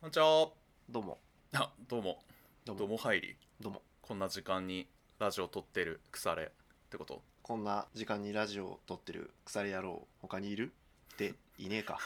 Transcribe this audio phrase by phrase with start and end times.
[0.00, 0.48] こんにちは。
[0.88, 1.18] どうも
[1.54, 2.18] あ、どうも。
[2.64, 3.36] どうもどうも入り。
[3.60, 4.86] どうもこんな時間に
[5.18, 6.46] ラジオ撮ってる腐れっ
[6.88, 7.20] てこと？
[7.42, 10.72] こんな時間にラジオを撮ってる腐れ野郎他にいる？
[11.14, 11.98] っていねえか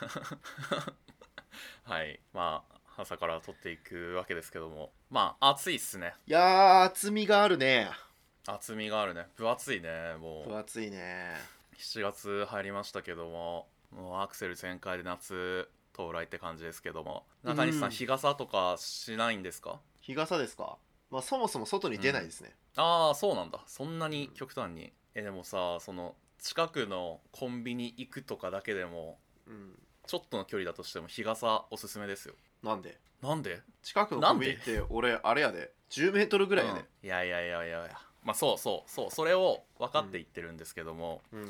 [1.84, 2.18] はい。
[2.32, 2.64] ま
[2.96, 4.90] あ、朝から撮っていくわけですけども。
[5.10, 6.14] まあ、暑いっすね。
[6.26, 7.90] いやー厚みがあるね
[8.46, 9.26] 厚みがあるね。
[9.36, 10.14] 分厚いね。
[10.18, 11.36] もう、分厚いね
[11.76, 17.24] 7月入りましたけども、もうアクセル全開で夏到来って感じですけども。
[17.42, 20.78] 中西さん、うん日傘とかしないんですか日傘ですか
[21.10, 23.60] まあそもそも外に出ないですね、ああ、そうなんだ。
[23.66, 24.92] そんなに極端に。
[25.14, 37.90] え、でもさ、その、近くのコンビニ行くとかだけでも、うんちょっとの距離だとしても日傘おすすめですよなんでなんで近くのコンビニって俺あれやで10メートルぐらいやでうんいやいやいやいやいや
[38.24, 41.46] まあそうそうそうそれを分かって言ってるんですけども、うん、い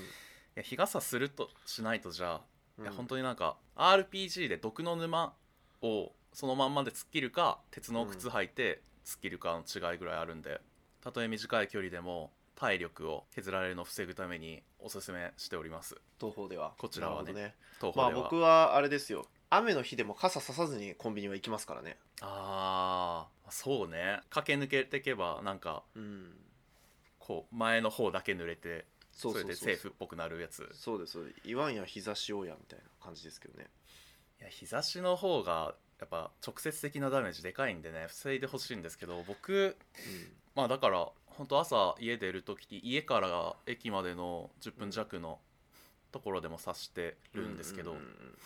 [0.57, 2.41] や日傘するとしないとじゃあ、
[2.79, 2.85] うん。
[2.85, 5.35] いや本当になんか RPG で毒の沼
[5.83, 10.61] をそのまんまで突っ切るか鉄の靴履いて突っ切るかの違いぐらいあるんで
[11.03, 15.97] たとえ短い距離でも体力を削られるのを防ぐためにおすすめしております。
[16.21, 16.75] 東方では。
[16.79, 17.55] こちらはねね。
[17.81, 19.27] 東方では、まあ僕はあれですよ。
[19.51, 21.99] 雨の日でも傘ささずにコンビニは行きますからね。
[22.21, 24.21] ああそうね。
[24.31, 26.37] 駆け抜けていけばなんかうん。
[27.19, 30.63] こう前の方だけ濡れてそそうそれでセーフっぽくなるやつ。
[30.63, 31.13] いそうです。
[31.13, 31.41] そうです。
[31.45, 33.69] 言わんや日差しをやみたいな感じですけどね。
[34.43, 39.77] や日差しの方がやっぱ直接的なダメージでかいんでね防いでほしいんですけど僕
[40.55, 45.39] まあだから本当朝家出る時家から駅までの10分弱の
[46.11, 48.39] ところでも差してるんですけど、うううん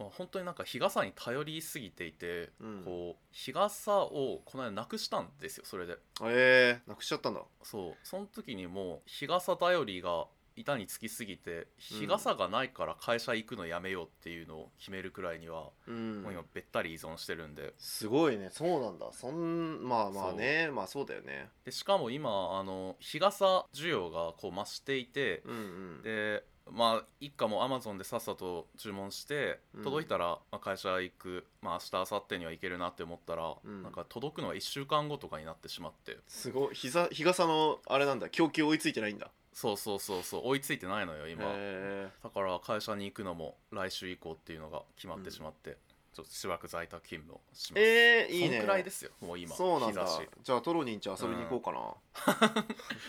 [0.00, 2.82] まあ本当になんか日傘に頼りすぎていて、うん。
[2.84, 5.98] こう日傘をこの間なくしたんですよそれで。
[6.24, 7.42] ええなくしちゃったんだ。
[7.62, 7.94] そう。
[8.02, 10.24] その時にもう日傘頼りが
[10.56, 16.22] 板につきすぎて日傘がないから会社行くのやめようっていうのを決めるくらいには、うん。
[16.22, 17.74] もう今べったり依存してるんで。
[17.78, 18.48] すごいね。
[18.50, 19.06] そうなんだ。
[19.12, 20.70] そんまあまあね。
[20.72, 21.50] まあそうだよね。
[21.64, 25.58] でしかも今あの日傘需要がこう増していてうんう
[26.00, 26.02] ん。
[26.02, 29.84] でまあ一家もアマゾンでさっさと注文してうん。
[29.84, 33.82] 届いたら、まあ、会社行く、まあ、明日明後日には行けるなって思ったら、うん。
[33.82, 36.18] なんか届くのが1週間後とかになってしまって。
[36.26, 36.74] すごい。
[36.74, 38.28] 日ざ日傘のあれなんだ。
[38.28, 39.30] 供給追いついてないんだ。
[39.52, 40.42] そうそうそうそう。
[40.44, 41.44] 追いついてないのよ今。
[41.46, 45.76] へだから会社に行くのも来週以降っていうのが決まってしまって、
[46.12, 47.82] ちょっとしばらく在宅勤務をします。
[47.82, 48.56] ええいいね。
[48.58, 50.06] そんくらいですよもう今そうなんだ。
[50.42, 52.64] じゃあトロニンちゃん遊びに行こうかな、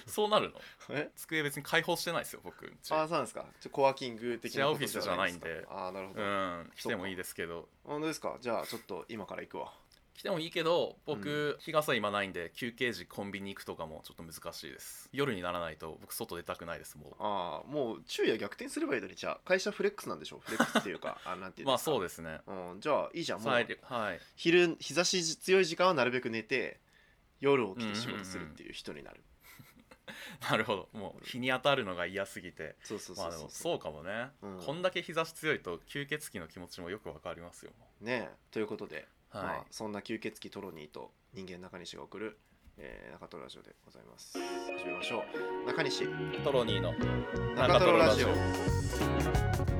[0.06, 0.60] そうなるの？
[0.96, 1.10] え？
[1.16, 2.66] 机別に開放してないですよ僕。
[2.66, 3.46] んちあそうなんですか。
[3.60, 5.66] ちょコワーキング的なオフィスじゃないんで。
[5.70, 7.68] ああなるほど、うん来てもいいですけど。
[7.84, 8.38] 本当ですか。
[8.40, 9.74] じゃあちょっと今から行くわ
[10.14, 15.10] 来てもいいけど僕、日傘今ないんで休憩時コンビニ行くとかもちょっと難しいです。
[15.12, 22.40] 夜にならないと僕外出たくないですもああもう昼夜逆転すればいいのにじゃあ会社フレックスなんでしょフレックスっていうか あなんていううまあそうでですね。
[22.46, 23.54] す、うん、じゃあいいじゃんもう。
[23.54, 24.20] はいはい。
[24.36, 26.80] 昼日差し強い時間はなるべく寝て
[27.40, 29.22] 夜起きて仕事するっていう人になる、
[30.50, 30.90] なるほど。
[30.94, 32.76] もう日に当たるのが嫌すぎて。
[32.84, 33.32] そうそうそまあう。
[33.32, 34.60] そうでもそうかもね、うん。
[34.60, 37.72] こんだけ日差し強いと吸血鬼の気持ちもよくわかりますよ
[38.02, 38.36] ねえ。
[38.52, 42.38] ということで、はい、まあ、そんな吸血鬼トロニーと人間中西が送る、
[42.78, 44.38] えー中トロラジオでございます。
[44.78, 45.24] 始めましょ
[45.64, 45.68] う。
[45.68, 46.06] 中西。
[46.44, 46.94] トロニーの
[47.56, 49.71] 中トロラジオ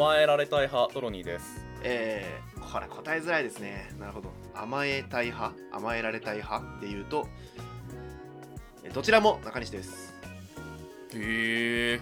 [0.00, 1.62] 甘えられたい派トロニーです。
[1.82, 3.92] えー、これ答えづらいですね。
[3.98, 4.30] なるほど。
[4.54, 7.28] 甘えたい派甘えられたい派でいうと
[8.82, 10.14] えーどちらも中西です。
[11.14, 12.00] へえ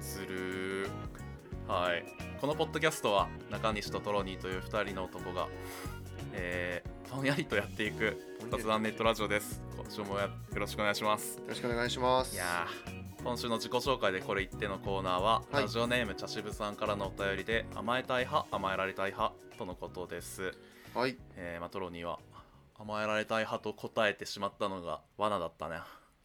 [0.00, 0.88] ずるー。
[1.66, 2.04] はい。
[2.40, 5.48] このポッドキャストは中西とトロニーという2人の男が
[6.32, 9.60] えー、ぼんやりとやっていく雑談ネットラジオです。
[9.76, 11.38] 今週もやよろしくお願いします。
[11.38, 12.36] よろしくお願いします。
[12.36, 15.62] いやー今週の自己紹介でこれ言ってのコーナーは、はい。
[15.62, 20.52] ラジオネーム茶渋さんからのお便りで甘えたい派甘えられたい派とのことです、
[20.92, 21.16] はい。
[21.36, 22.18] えーまあ、トロニーは
[22.76, 25.76] 甘えられたい派と答えてしまったのが罠だったね。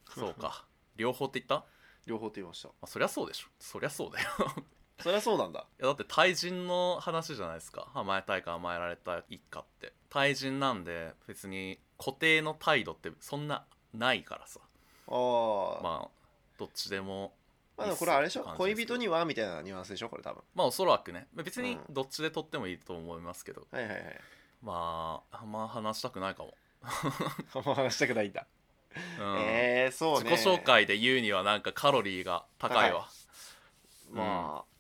[0.10, 0.66] そうか。
[0.98, 1.66] 両方って言った、ま
[2.08, 2.70] 両方と言いました。
[2.82, 3.48] あ、そりゃそうでしょ。
[3.60, 4.30] そりゃそうだよ。
[5.00, 5.60] そりゃそうなんだ。
[5.60, 7.92] いやだって対人の話じゃないですか。
[7.94, 9.94] 甘えたいか甘えられたいかって。
[10.10, 14.62] 対人なんで別に固定の態度ってそんなないからさ。
[15.10, 16.17] あまあ
[16.58, 17.34] どっちでも
[17.78, 18.44] あでもこれあれでしょ？
[18.58, 20.10] 恋人にはみたいなニュアンスでしょ？
[20.10, 20.42] これ多分。
[20.56, 21.28] まあおそらくね。
[21.34, 21.94] 別にうん。
[21.94, 24.20] どっちで撮ってもいいと思いますけど、はいはいはい。
[24.64, 26.56] まああんま話したくないかも。
[27.54, 28.48] あんま話したくないんだ。
[29.20, 29.36] うん。
[29.42, 30.32] えー、そうね。
[30.32, 33.08] 自己紹介で言うにはなんかカロリーが高いわ。
[34.10, 34.78] まあ、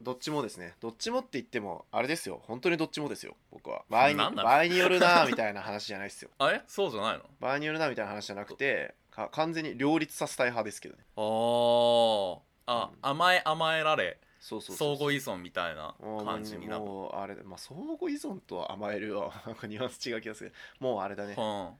[0.00, 0.74] どっちもですね。
[0.80, 2.42] どっちもって言ってもあれですよ。
[2.44, 3.36] 本当にどっちもですよ。
[3.52, 3.84] 僕は。
[3.88, 6.30] 場合に場合によるなみたいな話じゃないですよ。
[6.38, 6.62] あれ？
[6.66, 7.24] そうじゃないの？
[7.38, 11.04] 場合によるなみたいな話じゃなくてか完全に両立させたい派ですけどね。
[11.16, 12.40] あー。
[12.66, 12.98] あ、うん。
[13.00, 15.94] 甘え甘えられそうそう相互依存みたいな
[16.24, 20.52] 感じになるもうあれまあ相互依存とは甘えるは なんかニュアンス違う気がする。
[20.80, 21.34] もうあれだね。
[21.38, 21.74] うん。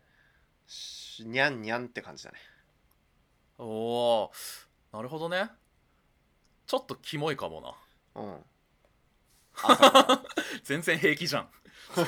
[0.67, 2.39] しにゃんにゃんって感じだね。
[3.59, 4.33] おお
[4.93, 5.51] なるほどね。
[6.67, 8.23] ちょっとキモいかもな。
[8.23, 8.45] うん。
[10.65, 11.51] 全然平気じゃん。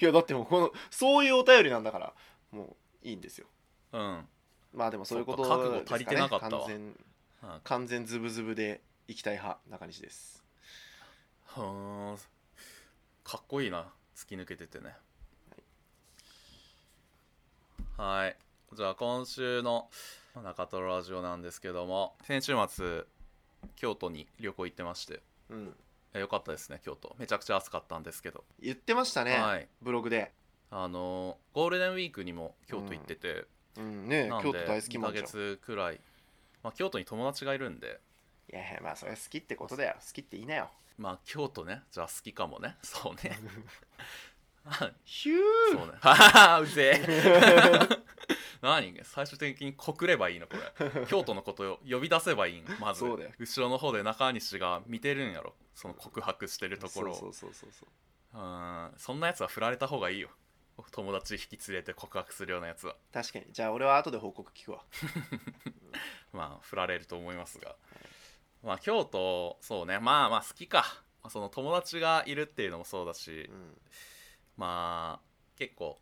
[0.00, 2.12] いやだってもうこのそういうお便りなんだから。
[2.50, 3.46] もういいんですよ。
[3.92, 4.28] うん。
[4.74, 6.50] まあでもそういうことそっか覚悟足りてなかったわ。
[6.50, 7.60] 完全うん。
[7.64, 10.42] 完全ズブズブで行きたい派中西です。
[11.46, 12.16] ふーん。
[13.24, 13.92] かっこいいな。
[14.16, 14.94] 突き抜けててね。
[17.96, 18.36] はい。
[18.74, 19.90] じゃあ今週の
[20.42, 23.04] 中トロラジオなんですけども先週末
[23.76, 25.20] 京都に旅行行ってまして。
[25.50, 25.76] うん。
[26.14, 27.14] えよかったですね京都。
[27.18, 29.68] めちゃくちゃ暑かったんですけど、言ってましたね、はい。
[29.80, 30.32] ブログで
[30.74, 33.44] あのゴールデンウィークにも京都行ってて、
[33.76, 34.08] うん。
[34.08, 36.00] ねなんで京都大好き2ヶ月くらい、
[36.62, 38.00] まあ、京都に友達がいるんで。
[38.48, 39.94] やいやまあそれは好きってことだよ。
[40.00, 40.70] 好きって言いなよ。
[40.96, 41.82] まあ京都ね。
[41.92, 42.76] じゃあ好きかもね。
[42.82, 43.38] そうね。
[45.04, 45.34] ヒュ
[45.72, 45.92] そうね。
[46.00, 46.14] は
[46.54, 47.88] はうぜえ。
[48.62, 48.98] 何？
[49.02, 51.06] 最終的に告ればいいのこれ。
[51.06, 52.64] 京都のことを呼び出せばいいん。
[52.80, 53.00] まず。
[53.00, 53.32] そうだよ。
[53.38, 55.54] 後ろの方で中西が見てるんやろ。
[55.74, 57.14] その告白してるところを。
[57.14, 57.88] そうそうそうそう
[58.32, 58.40] そう。
[58.40, 58.92] うん。
[58.96, 60.30] そんなやつは振られた方がいいよ
[60.90, 62.96] 友達引き連れて告白するようなやつは。
[63.12, 63.46] 確かに。
[63.52, 64.84] じゃあ俺は後で報告聞くわ。
[66.32, 67.76] まあ振られると思いますが。
[68.62, 69.98] まあ京都そうね。
[69.98, 70.84] まあまあ好きか。
[71.22, 73.48] まあその友達がいるっていうのもそうだし。
[73.50, 73.80] うん。
[74.56, 75.98] まあ結構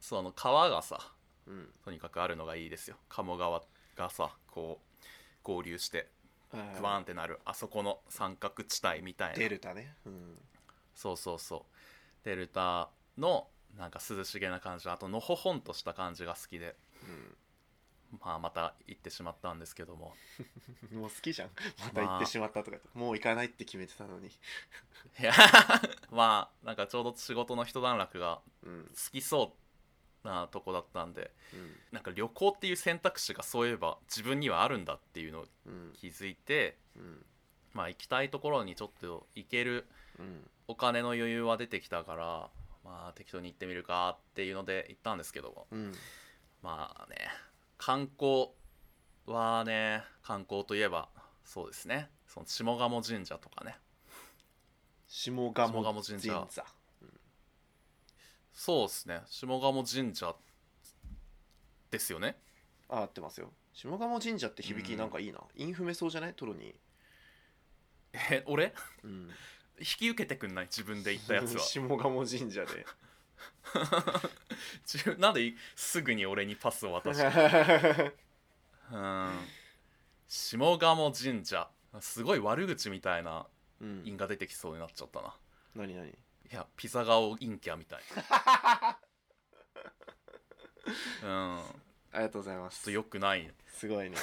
[0.00, 0.98] その川がさ
[1.46, 1.72] うん。
[1.84, 2.96] とにかくあるのがいいですよ。
[3.08, 3.62] 鴨川
[3.96, 5.06] がさこう
[5.42, 6.08] 合流して
[6.50, 6.76] はい。
[6.76, 9.34] グワーンってなるあそこの三角地帯みたいな。
[9.36, 9.94] デルタね。
[10.06, 10.38] うん。
[10.94, 12.24] そうそうそう。
[12.24, 16.76] デルタのなんか涼しげな感じあとのほほんとした感じが好きで、
[18.20, 20.14] まあ、また行ってしまったんですけども。
[20.92, 21.50] う んもう好きじゃん。
[21.82, 22.88] また行ってしまったとか言って。
[22.98, 24.28] もう行かないって決めてたのに。
[24.28, 25.32] いや
[26.10, 29.56] まあなんかちょうど仕事の一段落がうん好きそ
[30.24, 31.80] うなとこだったんでうん。
[31.90, 37.26] なんか旅行っていう選択肢がそういえば自分にはあるんだっていうのをうん気づいてうん。
[37.72, 39.86] まあ行きたいところにちょっと行ける
[40.18, 40.50] うん。
[40.68, 42.50] お金の余裕は出てきたから
[42.84, 45.66] まあ適当に行ってみるかっていうので行ったんですけども。
[45.70, 45.92] うん。
[46.62, 47.16] まあね
[47.78, 48.50] 観光
[49.26, 51.08] はね観光といえば
[51.44, 52.10] そうですね。
[52.26, 53.76] その下鴨神社とかね。
[55.06, 56.46] 下鴨神社。
[56.50, 56.64] 社。
[58.54, 59.22] そうですね。
[59.26, 60.34] 下鴨神社
[61.90, 62.36] ですよね。
[62.88, 63.52] あ合ってますよ。
[63.72, 66.34] 下鴨神社って響きなんかいいな、インフメそうじゃない？
[66.34, 66.74] トロに
[68.30, 68.74] え俺？
[69.02, 69.30] うん
[69.82, 71.60] 引き受けてくんない自分で行ったやつは。
[71.66, 72.86] 下鴨神社で。
[75.18, 77.26] なんですぐに俺にパスを渡して
[78.92, 79.48] うん。
[80.28, 81.68] 下鴨神社。
[82.00, 83.46] すごい悪口みたいな
[83.80, 84.02] うん。
[84.04, 85.34] 因が出てきそうになっちゃったな。
[85.74, 86.08] 何何？
[86.08, 86.14] い
[86.50, 88.02] やピザ顔陰キャみたい。
[91.22, 91.58] うん。
[92.12, 92.76] ありがとうございます。
[92.76, 94.16] ちょっと良くない、すごいね。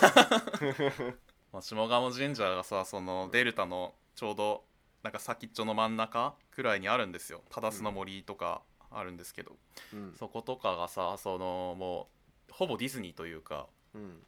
[1.51, 4.63] まあ、下鴨神社がさそのデルタのちょうど
[5.03, 7.41] なんか先っちょの真ん中くらいにあるんですよ。
[7.49, 9.55] 忠須の森とかあるんですけど、
[9.93, 10.13] うん。
[10.17, 12.09] そことかがさそのも
[12.49, 14.23] うほぼディズニーというかうん。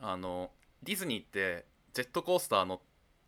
[0.00, 0.50] あの
[0.82, 2.80] ディズニーってジェットコースター乗っ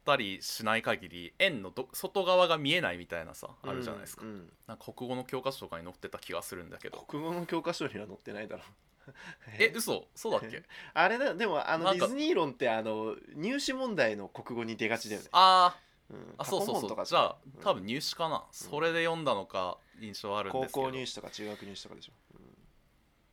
[0.04, 4.52] たりしない限り円のど外側が見えないみたいなさあるじゃないですか,、うんうん。
[4.66, 7.02] なんか国語の教科書とかに載ってた気がするんだけど。
[7.08, 8.62] 国語の教科書には載ってないだろ
[9.58, 10.06] え嘘？
[10.14, 10.62] そうだっけ？
[10.94, 15.76] あれだでもあのディズニー論ってあの入試問題の国語に出がちだよね、あ
[16.12, 16.18] うん。
[16.18, 17.04] ーあそうそうそう。
[17.06, 17.62] じゃあうん。
[17.62, 20.86] 多分入試かな、それで読んだのか印象あるんで高すけど。
[20.86, 22.12] 校入試とか中学入試とかでしょ、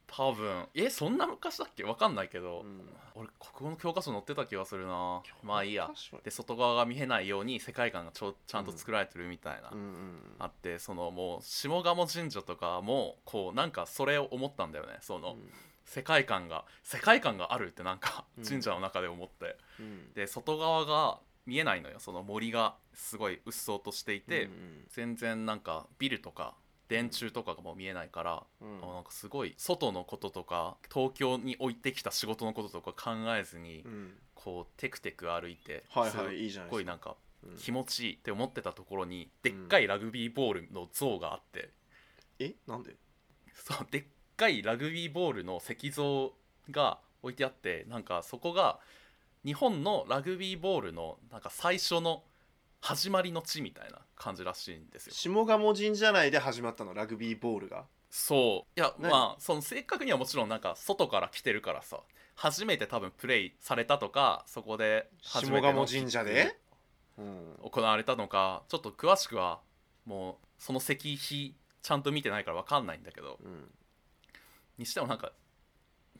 [0.07, 0.67] 多分。
[0.73, 1.83] えそんな昔だっけ？
[1.83, 2.81] わかんないけど、うん。
[3.15, 5.21] 俺国語の教科書載ってた気がするな。
[5.43, 5.89] まあいいや。
[6.23, 14.99] で外側が見えないように世界観がちょちゃんと作られてるみたいな、うんうんあってそのもう下鴨神社とかもこうなんかそれを思ったんだよね。
[15.01, 15.35] その、
[15.85, 18.45] 世界観が世界観があるってなんかうん。
[18.45, 20.13] 神社の中で思って、うんうん。
[20.13, 21.99] で外側が見えないのよ。
[21.99, 24.51] その森がすごい鬱蒼としていて、うん
[24.89, 26.55] 全然なんかビルとか
[26.87, 28.79] 電柱とかがもう見えないから、うん。
[28.83, 34.13] あなんかすごい外のこととか東京に置いてきた仕事のこととか考えずに、うん。
[34.35, 37.57] こうテクテク歩いて、はいはいいいじゃないですごいなんかうん。
[37.57, 41.69] 気持ちいいって思ってたところにでっかいラグビーボールの像があって、
[42.39, 42.53] え？
[42.67, 42.95] なんで？
[43.55, 44.03] そうでっ
[44.37, 46.33] かいラグビーボールの石像
[46.71, 48.79] が置いてあってなんかそこが
[49.45, 52.23] 日本のラグビーボールのなんか最初の
[52.81, 55.13] 始まりの地みたいな感じらしいんですよ。
[55.13, 56.93] 下鴨神社内で始まったの？
[56.93, 57.85] ラグビーボールが。
[58.09, 58.79] そう。
[58.79, 61.99] いや何まあその正確にはもちろんなんか外から来てるからさ
[62.35, 66.57] 初めて多分プレイされたとかそこで初下めての鴨神社で？
[67.17, 67.55] うん。
[67.63, 69.59] 行われたのかちょっと詳しくは
[70.05, 73.39] もうその石碑ちゃんと見てないから分かんないんだけど。
[73.43, 73.69] うん。
[74.77, 75.31] にしてもなんか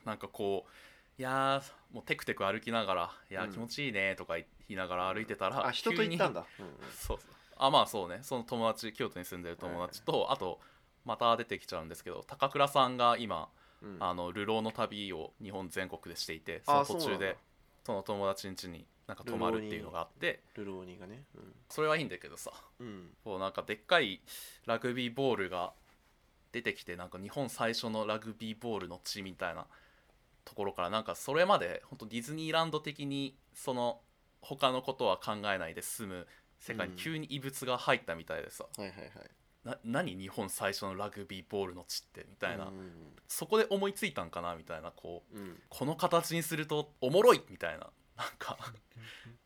[0.06, 0.72] なんかこう
[1.20, 6.72] いやーもうテクテク歩きながら「いや気持ちいいね」とか言いながら歩いてたら、あ人と行ったんだ、うんうん。
[6.98, 7.18] そう。
[7.18, 8.20] そうあまあそうね。
[8.22, 10.62] その友達京都に住んでる友達と、あと
[11.04, 13.50] また出てきちゃうんですけど高倉さんが今
[13.82, 13.98] うん。
[14.00, 17.36] あの流浪の旅を日本全国でしていてその途中で
[17.84, 21.26] その友達ん家になんか泊まるっていうのがあってルローニがね。
[21.68, 24.22] それはいいんだけどさうん、うん、こうなんかでっかい
[24.66, 25.74] ラグビーボールが
[26.54, 29.68] 出てきてなんか日本最初のラグビーボールの地みたいな
[30.46, 34.02] ところからなんかそれまで本当ディズニーランド的にその
[34.42, 36.28] 他のことは考えないで済む
[36.60, 39.10] 世界に急に異物が入ったみたいでさ、はいはいはい。
[39.66, 42.72] な何日本最初のラグビーボールの地ってみたいな、うん。
[43.28, 45.60] そこで思いついたんかなみたいなこううん。
[45.70, 47.88] この形にするとおもろいみたいな。
[48.18, 48.58] なんか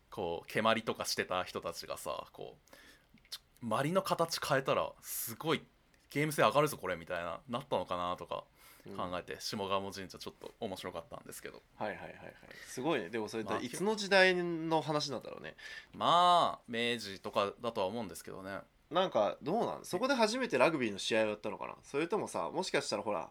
[0.09, 5.63] こう蹴鞠とかしてた人たちがさこうちょマリの形変えたらすごい
[6.09, 8.35] ゲーム性上がるぞこれみたいななったのかなとか。
[8.35, 8.41] うん
[8.97, 11.61] 考えて、下鴨神社ちょっと面白かったんですけど。
[11.77, 12.13] はいはいはいはい。
[12.67, 13.09] すごいね。
[13.09, 15.55] でもそれってまあいつの時代の話なんだろうね。
[15.93, 18.59] まあ明治とかだとは思うんですけどね。
[18.91, 19.85] なんかどうなん？
[19.85, 21.75] そこで初めてラグビーの試合をやったのかな？
[21.83, 23.29] それともさもしかしたらほら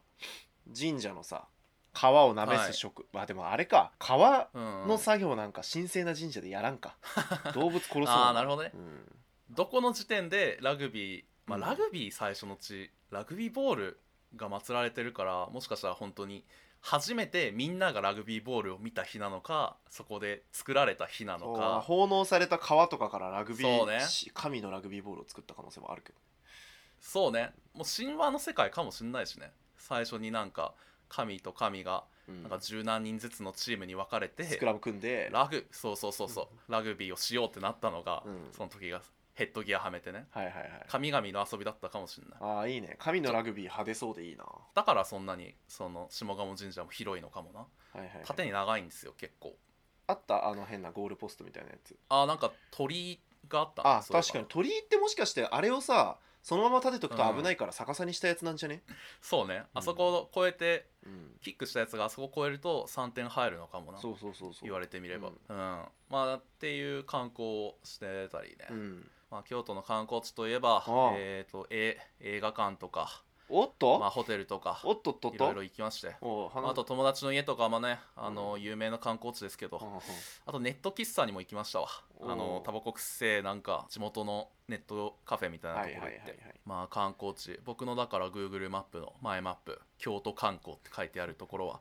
[0.76, 1.46] 神社のさ
[1.92, 3.92] 川をなめす職、まあでもあれか。
[3.98, 4.88] 川うん。
[4.88, 6.96] の作業なんか神聖な神社でやらんか。
[7.54, 8.70] 動物殺そうああなるほどね。
[8.74, 9.16] うん。
[9.50, 11.64] どこの時点でラグビー、まあ、うん。
[11.64, 14.00] ラグビー最初の地ラグビーボール
[14.36, 16.44] が祀られてるからもしかしたら本当に
[16.80, 21.80] 初めてみんながラグビーボールを見た日なのかそこで作られた日なのか。
[21.86, 24.00] 奉納された川とかからラグビー、ね。
[24.00, 26.18] し神のラグビーボールを作った可能性もあるけど。
[27.00, 27.52] そうね。
[27.74, 29.52] もう神話の世界かもしんないしね。
[29.76, 30.74] 最初になんか
[31.08, 32.42] 神と神がうん。
[32.42, 35.30] なんか十何人ずつのチームに分かれて、スクラム組んで。
[35.32, 38.48] ラグそうそうそうそうラグビーをしようってなったのが、うん。
[38.52, 39.02] その時が
[39.34, 40.26] ヘッドギアはめてね。
[40.30, 40.68] はいはいはい。
[40.88, 42.38] 神々の遊びだったかもしんない。
[42.40, 42.96] ああいいね。
[42.98, 44.44] 神のラグビー派手そうでいいな。
[44.44, 47.60] はだからそんなにその下鴨神社も広いのかもな。
[47.94, 49.56] いはい、はい、縦に長いんですよ結構。
[50.06, 50.46] あった？
[50.48, 51.96] あの変なゴールポストみたいなやつ。
[52.10, 53.96] あーなんか鳥居があった。
[53.98, 54.22] あそういえば。
[54.22, 54.44] 確かに。
[54.48, 57.36] 鳥居ってもしかしてあれをさそのまま立てとくとうん。
[57.36, 58.82] 危ないから逆さにしたやつなんじゃね？
[59.22, 59.62] そうね。
[59.72, 61.36] あそこを越えてうん。
[61.40, 63.98] キックしたやつがあそこを越えると3点入るのかもな。
[63.98, 64.64] そうそうそうそう。
[64.64, 65.28] 言われてみれば。
[65.28, 70.84] ううんん、まあっていう観光をしてたりね、うんまあ、京都の観光地といえば
[71.16, 75.36] えっ、とえ映画館とか、おっと、まあ、ホテルとかおっとっとっと？
[75.36, 76.08] いろいろ行きまして。
[76.08, 80.00] あと友達の家とかもねあの有名な観光地ですけど、うんうん
[80.44, 81.88] あとネット喫茶にも行きましたわ。
[82.20, 86.54] あのタバコくっせえなんか地元のネットカフェみたいなところ行って、はいはいはいはい。
[86.66, 87.58] まあ観光地。
[87.64, 91.80] 僕のだから Google マップのマイマップ京都観光って書いてあるところは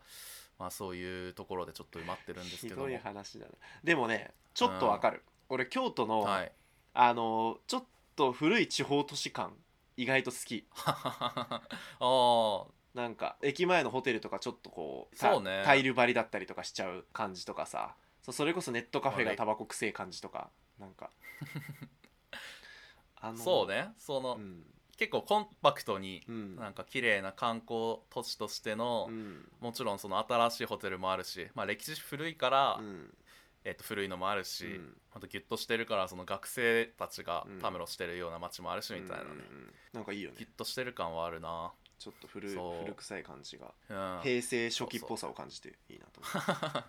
[0.57, 2.87] まあそういうところでちょっと埋まってるんですけども。
[2.87, 3.51] ひどい話だな。
[3.83, 6.51] でもねちょっとわかる、俺京都の、はい
[6.93, 7.83] あのちょっ
[8.15, 9.53] と古い地方都市感
[9.97, 10.65] 意外と好き。
[10.75, 11.61] あ
[11.99, 15.61] あなんか駅前のホテルとかちょっとこうたそうね。
[15.63, 17.95] タイル張りだったりとかしちゃう感じとかさ。
[18.29, 21.09] それこそネットカフェがタバコくせえ感じとかなんか。
[23.15, 23.93] あそうね。
[23.97, 24.65] その、うん。
[24.97, 26.55] 結構コンパクトにうん。
[26.55, 29.49] なんか綺麗な観光都市としての、うん。
[29.59, 33.13] もちろんその新しいホテルもあるし、まあ、歴史古いから、うん
[33.63, 34.97] えっと古いのもあるし、うん。
[35.13, 37.59] あとギュッとしてるからその学生たちがうん。
[37.59, 39.73] たむろしてるような街もあるしみたいなね、うんうんうん。
[39.93, 40.37] なんかいいよね。
[40.39, 43.71] ギュッとしてる感はあるな、ちょっと古古臭い感じが。
[43.89, 46.83] うん、平成初期っぽさを感じていいなと思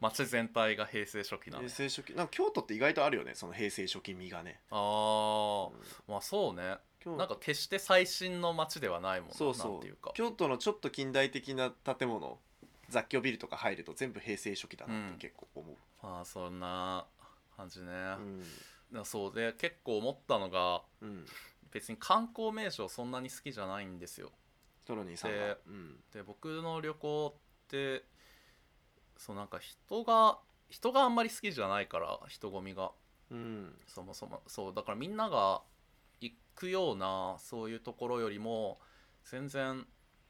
[0.00, 1.60] 街全体が平成初期なの。
[1.60, 2.14] 平成初期。
[2.14, 5.70] なんか京都って意外とあるよねその平成初期味がね、あー。
[5.70, 5.80] うん。
[6.06, 6.76] まあそうね。
[7.00, 10.10] 京なんか決して最新の街ではないもんなそうそなんていうか。
[10.10, 12.38] う京都のちょっと近代的な建物
[12.88, 17.06] 雑居ビルとか入ると全部平成初期だなって結構思う、まあそんな
[17.56, 17.88] 感じね、
[18.92, 19.04] うん。
[19.04, 19.34] そう。
[19.34, 21.26] で結構思ったのがうん。
[21.70, 24.30] 別に観光名所そんなに好きじゃないんですよ。
[24.86, 25.96] トロニーさんうん。
[26.12, 28.04] で僕の旅行って
[29.16, 30.38] そうなんか人が
[30.70, 32.92] 人があんまり好きじゃないから人混みが。
[33.30, 33.74] うん。
[33.86, 34.42] そもそも。
[34.46, 35.62] そうだからみんなが
[36.20, 38.78] 行くようなそういうところよりも
[39.24, 39.86] 全然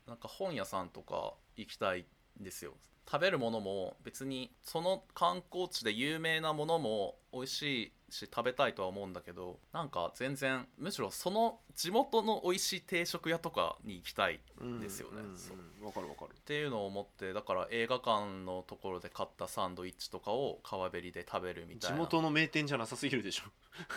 [0.06, 2.06] なんか本屋さんとか行きたい
[2.40, 2.74] んですよ
[3.10, 14.40] 食べるものも別にその観光地で有名なものも美味しいし食べたいとは思うんだけどなんか全然むしろその地元の美味しい定食屋とかに行きたい
[14.80, 15.20] ですよね。
[15.20, 15.86] うんそううん。
[15.86, 16.34] わかるわかる。
[16.44, 21.96] ていうのを思ってだから映画館のところで買ったサンドイッチとかを川べりで食べるみたいな。
[21.96, 23.44] 地元の名店じゃなさすぎるでしょ。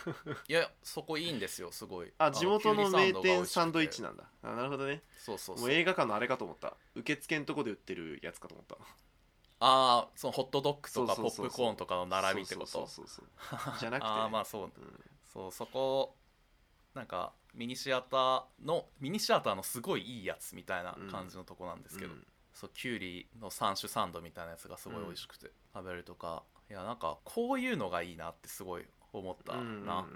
[0.47, 2.11] いやそこいいんですよすごい。
[2.17, 5.01] あ地元の名店サンドイッチななんだあなるほどね。
[5.17, 6.75] そうそうそう映画館のあれかと思った。
[6.95, 8.77] 受付のとこで売ってるやつかと思った
[9.63, 12.89] ああそのホットドッグとかポップコーンとかの並びってこと？
[13.79, 14.63] じゃなくて ああまあそう。
[14.63, 14.71] うん。
[15.31, 16.15] そうそこ
[16.95, 22.27] なんかミニシアターのミニシアターのすごいいいやつみたいな感じのとこなんですけど、うん。
[22.53, 26.43] そうキュウリの3種サンドみたいなやつがすごい美味しくて、食べるとか。
[26.69, 30.07] いやなんかこういうのがいいなってすごい思ったな、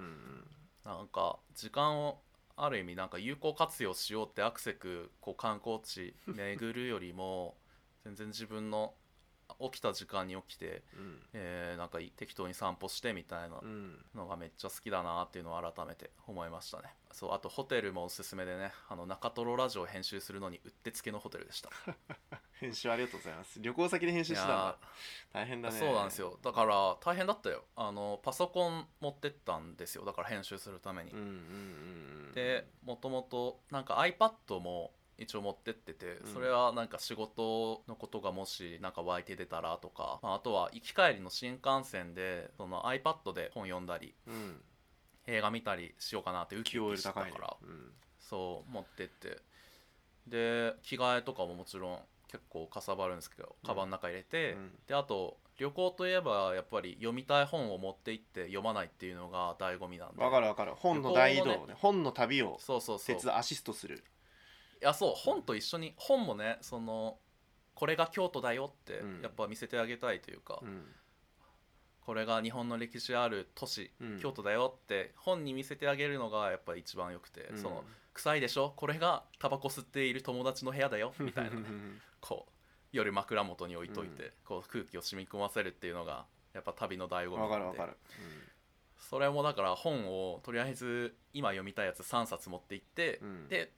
[0.85, 2.21] なんか時間を
[2.55, 7.57] ある意味なんか有効活用しようってアクセクこう観光地巡るよりも
[8.05, 8.93] 全然自分の
[9.59, 11.19] 起きた時間に起きて、うん。
[11.33, 14.05] えーなんか適当に散歩してみたいなうん。
[14.13, 16.93] のがめっちゃ好きだなっていうのを改めて思いましたね。
[17.11, 21.69] そうあとホテルもおすすめでねあの中トロラジオを編集するのにうってつけのホテルでした。
[22.59, 23.61] 編集ありがとうございます。
[23.61, 24.77] 旅行先で編集してたんだ
[25.31, 25.79] 大変だね。
[25.79, 26.39] そうなんですよ。
[26.41, 27.65] だから大変だったよ。
[27.75, 30.05] あのパソコン持ってったんですよ。
[30.05, 31.11] だから編集するために。
[31.11, 31.31] うんうんうんう
[32.29, 32.31] ん。
[32.33, 36.33] でもともとなんか iPad も一応持ってっててうん。
[36.33, 44.61] それはなんか仕事のことがもしなんか湧いて出たらとか、まあ、あとは行き帰りの新幹線でその iPad で本読んだりうん。
[45.27, 47.57] 映画見たりしようかなってウキウキしてたから。
[47.61, 47.91] うん。
[48.19, 49.39] そう持ってって。
[50.27, 53.67] で着替えとかももちろん結構かさばるんですけどうん。
[53.67, 54.71] カバンの中入れて、うん。
[54.87, 60.21] であと旅行といえばやっぱり読みたい本を持って行って読まないっていうのが醍醐味なんで。
[60.21, 60.73] わかるわかる。
[60.75, 63.15] 本の大移動旅行もね本の旅をそうそうそう。
[63.15, 63.97] 手伝アシストする。
[63.97, 64.01] い
[64.85, 67.17] やそう本と一緒に本もねその
[67.73, 69.21] これが京都だよってうん。
[69.21, 70.85] やっぱ見せてあげたいというか、うん。
[71.99, 74.19] これが日本の歴史ある都市、うん。
[74.19, 77.57] 京都だよって本に見せてあげるのがやっぱ一番よくて、うん。
[77.57, 78.71] その臭いでしょ？
[78.77, 81.65] これがタバコ吸っている友達の部屋だよみたいなね。
[82.21, 82.51] こう
[82.93, 84.31] 夜枕元に置いといて、うん。
[84.45, 87.97] こう空気を染み込ませるっていうのがやっぱ旅の醍醐味わかるわかる。
[88.97, 93.47] それもだから本をとりあえず今読みたいやつ3冊持って行って、うん。
[93.49, 93.73] で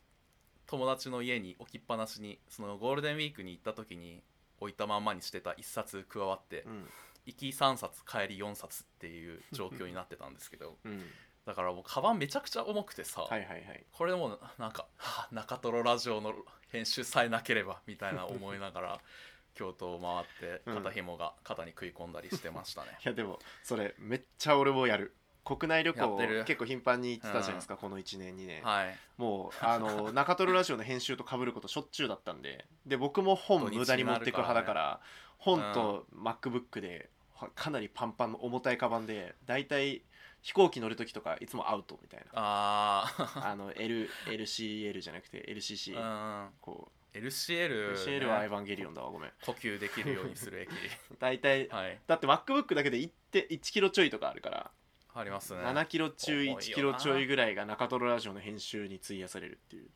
[0.68, 4.22] 友達の家に置きっぱなしにそのゴールデンウィークに行った時に
[4.60, 6.86] 置いたまんまにしてた1冊加わって、うん。
[7.26, 11.04] 行き3冊帰り4冊っていう状況になってたんですけどうん。
[11.46, 13.86] だからもうカバンめちゃくちゃ重くてさ、はいはいはい。
[13.92, 16.34] これでもうなんか、はあ、中トロラジオの
[16.70, 19.00] 編集さえなければみたいな思いながら
[19.56, 25.16] 京都を回ってうん肩紐が肩に食い込んだりしてましたね、いやでもそれめっちゃ俺もやる
[25.56, 28.98] 国内旅行結構頻繁に行ってたじゃないですか、この1年2年、はい。
[29.18, 35.02] もうあの 中トロラジオの編集と被ることしょっちゅうだったんでで僕も本無駄に持ってく派だから
[35.38, 40.02] 本と MacBook ではかなりパンパンの重たいカバンでだいたい
[40.42, 42.26] 飛行機乗る時とかいつもアウトみたいな。
[42.34, 47.18] ああの L LCL じゃなくて LCC あうんこう。
[47.18, 47.98] LCL, ね。
[47.98, 49.32] LCL はエヴァンゲリオンだわごめん。
[49.46, 50.70] 呼吸できるようにする駅。
[51.20, 52.00] 大体はい。
[52.06, 54.72] だって MacBook だけで1って1キロちょいとかあるから
[55.20, 55.62] ありますね。
[55.62, 56.60] 7キロ中重いよな。
[56.60, 59.90] 1キロちょいぐらいが中トロラジオの編集に費やされるっていう。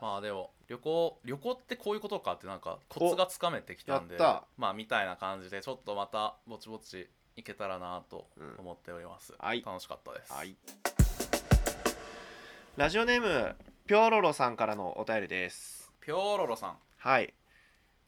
[0.00, 4.18] まあでも旅行旅行ってこういうことかってなんかコツがつかめてきたんで
[4.56, 8.26] まあみたいな感じでちょっとまたぼちぼちいけたらなと
[8.58, 9.62] 思っております、はい。
[9.64, 10.56] 楽しかったです、はい。
[12.76, 15.92] ラジオネームぴょろろさんからのお便りです。
[16.00, 16.76] ピョーロロさん。
[16.98, 17.34] はい。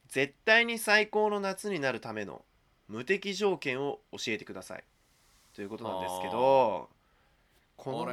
[0.08, 2.44] 絶対に最高の夏になるための
[2.88, 4.84] 無敵条件を教えてください
[5.54, 6.88] ということなんですけど
[7.76, 8.08] この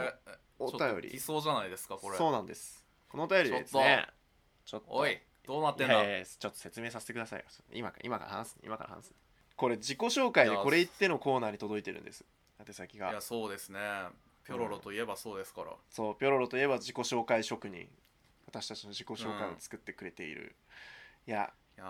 [0.59, 1.15] お便り。
[1.15, 2.17] いそうじゃないですかこれ。
[2.17, 2.85] そうなんです。
[3.09, 4.07] このお便りですね。
[4.65, 4.85] ちょっと。
[4.89, 6.03] おいどうなってんだ？
[6.03, 7.45] ちょっと説明させてくださいよ。
[7.73, 9.13] 今か今から話す今から話す
[9.55, 12.23] これ自己紹介でこれ言ってのコーナーに届いてるんです。
[12.59, 13.09] 宛先が。
[13.09, 13.79] いやそうですね。
[14.45, 17.87] ピョロロといえばそうですから、そうピョロロといえば自己紹介職人。
[18.47, 20.55] 私たちの自己紹介を作ってくれている、
[21.27, 21.51] いや。
[21.77, 21.85] いや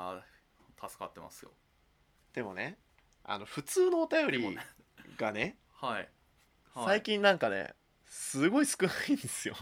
[0.79, 1.51] ー助かってますよ。
[2.33, 2.77] でもね
[3.23, 4.57] あの普通のお便りでもね
[5.17, 6.09] がねはい、
[6.73, 7.73] はい、最近なんかね
[8.05, 9.55] すごい少ないんですよ。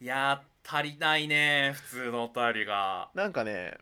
[0.00, 3.10] いやー足りないね普通のお便りが。
[3.14, 3.78] なんかね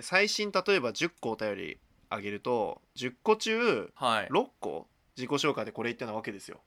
[0.00, 4.28] 最新例えば10個お便りあげると10個中はい。
[4.28, 6.60] 6個自己紹介でこれ言ってなわけですよ、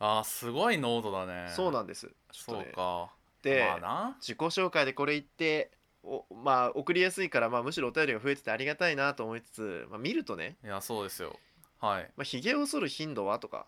[0.00, 1.52] あーすごい濃度だね。
[1.54, 2.10] そうなんです。
[2.32, 3.10] そうか。
[3.42, 4.16] で、まあな。
[4.20, 5.70] 自己紹介でこれ言って
[6.02, 11.36] おまあ送りやすいから、まあ、むしろお便りが増えててありがたいなと思いつつ、まあ、見るとねいやそうですよ
[11.80, 12.10] はい。
[12.16, 13.66] まあ、ひげを剃る頻度はとか。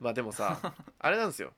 [0.00, 0.58] まあでもさ
[0.98, 1.52] あれなんですよ。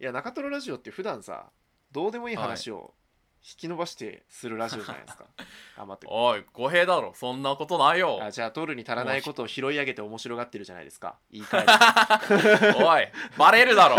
[0.00, 1.50] いや中トロラジオって普段さ
[1.90, 2.94] どうでもいい話を
[3.42, 5.24] き伸ばしてするラジオじゃないですか。
[5.76, 7.12] 頑張っておい語弊だろ。
[7.14, 8.18] そんなことないよ。
[8.22, 11.18] あじゃあトルに足らないことを拾い上げて面白がってるじゃないですか。
[11.30, 12.78] 言い換えて。
[12.84, 13.96] おいバレるだろ。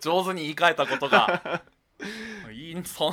[0.00, 1.62] 上手に言い換えたことが。
[2.52, 3.12] いいそん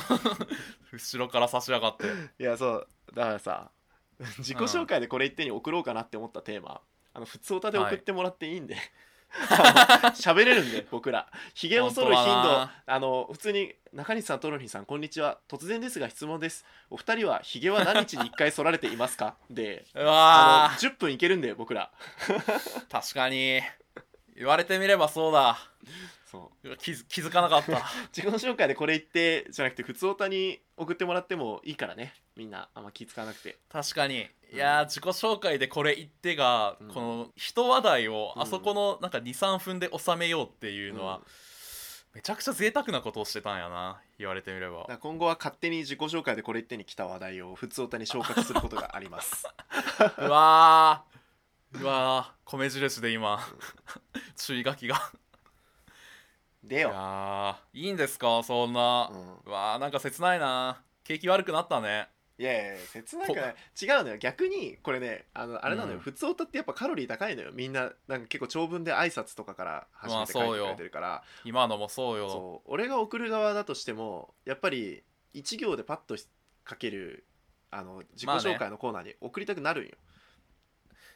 [0.92, 2.06] 後ろから差し上がって。
[2.38, 3.70] いやそうだからさ
[4.38, 6.80] 自己紹介でこれ一手に送ろうかなって思ったテーマ、
[7.18, 8.76] あの普通歌で送ってもらっていいんで、
[10.14, 11.26] 喋れるんで 僕ら。
[11.52, 12.68] ひげを剃る頻度。
[12.86, 15.40] あの普通に中西さんトロニーさんこんにちは。
[15.48, 16.64] 突然ですが質問です。
[16.90, 19.34] お二人はひげは何日に1回剃られていますか？
[19.50, 21.90] でうわあの10分いけるんで僕ら。
[22.20, 23.60] ー確かに。
[24.36, 25.58] 言われてみればそうだ。
[26.24, 26.76] そう。
[26.76, 27.84] 気づ気づかなかった。
[28.16, 32.14] 自己紹介でこれ言ってじゃなくて普通歌に送ってもらってもいいからね。
[32.36, 33.58] みんなあんま気使わなくて。
[33.68, 36.88] 確かにいやー自己紹介でこれ言ってが、うん。
[36.88, 41.22] この一話題をうんあそこのなんか23分で収めようっていうのは、うん。
[42.14, 44.86] めちゃくちゃ贅沢なことをしてたんやな言われてみれば。
[45.00, 49.44] 今後は勝手に自己紹介でこれ言ってに来た話題を普通歌に昇格することがあります。
[50.18, 53.38] うわーうわー米印で今
[54.36, 54.96] 注意書きが。
[56.64, 59.10] いでよ、やーいいんですかそんな。
[59.12, 59.34] う、ん。
[59.44, 60.82] うわーなんか切ないな。
[61.04, 62.08] 景気悪くなったね
[62.38, 63.34] いやいや切ない。
[63.34, 64.16] から違うのよ。
[64.16, 66.00] 逆にこれねあのあれなのよ、うん。
[66.00, 67.50] 普通歌ってやっぱカロリー高いのよ。
[67.52, 72.30] みんななんか結構長文で挨拶とかから初めて書いてくれてるから、今のもそうよ。
[72.30, 72.70] そう。
[72.70, 75.02] 俺が送る側だとしてもやっぱり
[75.34, 77.24] 一行でパッと書ける
[77.70, 79.92] あの自己まあね紹介のコーナーに送りたくなるんよ、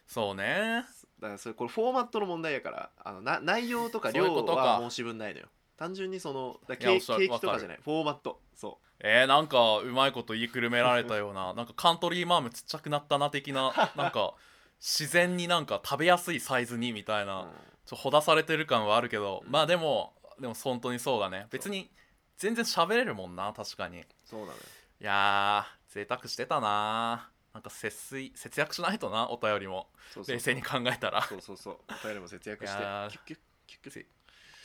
[0.06, 0.84] そうね。
[1.20, 7.20] だからそれこれフォーマットの問題やからあのな内容とか量ことかは申し分ないのよ単純にそのだ景いやおっしゃる。
[7.20, 7.78] 景気とかじゃない。
[7.82, 8.40] フォーマット。
[8.54, 14.34] そえー、なんかうまいこと言いくるめられたような なんかカントリーマームちっちゃくなったな的な なんか
[14.78, 17.50] 自然になんか食べやすいサイズにみたいうな、うん。
[17.84, 21.46] ちょほだされてる感はあるけどまあでもでも本当にそうだね。
[21.50, 21.90] 別に
[22.36, 24.00] 全然喋れるもんな確かに。
[24.00, 24.58] いそうなのよ
[25.00, 29.88] やー贅沢してたななんか節水節約しないとなお便りも。
[30.10, 30.36] そうそう。
[30.36, 31.22] 冷静に考えたら。
[31.22, 31.78] そうそうそう。
[31.88, 32.80] お便りも節約して。
[32.80, 33.10] いやー。
[33.10, 34.06] キュッキュッキュッキュッ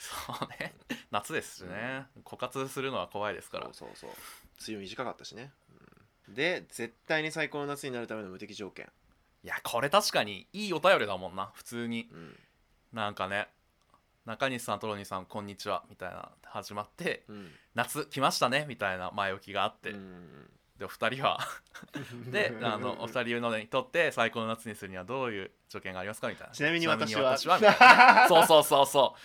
[0.08, 0.74] そうね。
[1.10, 3.66] 夏ですしね、枯渇するのは怖いですから。
[3.66, 4.10] そうそうそう。
[4.66, 5.52] 梅雨短かったしね、
[6.28, 6.34] うん。
[6.34, 8.88] で絶対に最高の夏になるための無敵条件、
[9.44, 11.50] いやこれ確かにいいお便りだもんな。
[11.54, 12.08] 普通に。
[12.12, 12.38] うん。
[12.92, 13.48] なんかね
[14.24, 17.50] 中西さんトロニーさんこんにちはみたいな始まってうん。
[17.74, 21.40] 夏来ましたねみたいな前置きがあって、うんでお二人は。
[22.30, 26.54] であのお二人のにとって最高の夏にするにはどういう条件がありますかみたいな。
[26.54, 27.36] ちなみに私は。
[27.36, 28.28] 私はみたいな。
[28.28, 29.16] そうそうそうそ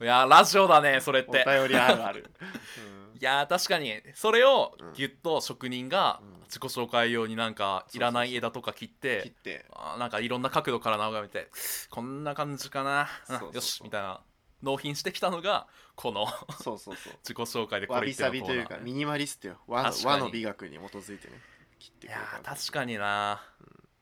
[0.00, 0.04] う。
[0.04, 2.30] いやラジオだねそれっおて便りあるある、
[3.18, 6.36] いや確かにそれをうんぎゅっと職人がうん。
[6.46, 9.66] 自己紹介用になんかいらない枝とか切っうん切って。
[9.98, 11.50] なんかいろんな角度から眺めて
[11.90, 13.08] こんな感じかな。
[13.28, 14.20] うんよしみたいな
[14.62, 16.26] 納品してきたのがこの
[16.62, 17.12] そうそうそう。
[17.24, 19.58] 自己紹介でこわれ言ってびさびというかミニマリストよ。
[19.66, 20.14] 和の確かに。
[20.14, 21.40] 和の美学に基づいてね
[21.78, 23.42] 切っていくれたやー確かにな、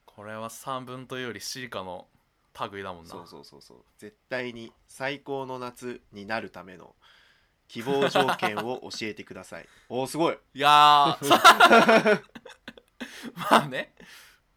[0.06, 2.06] これは3分というより C かの
[2.72, 3.10] 類だもんな。
[3.10, 3.84] そうそうそうそう。
[3.98, 6.94] 絶対に最高の夏になるための
[7.68, 9.68] 希望条件を教えてください。
[9.88, 10.38] おおすごい。
[10.54, 12.22] いやー。
[13.50, 13.94] まあね。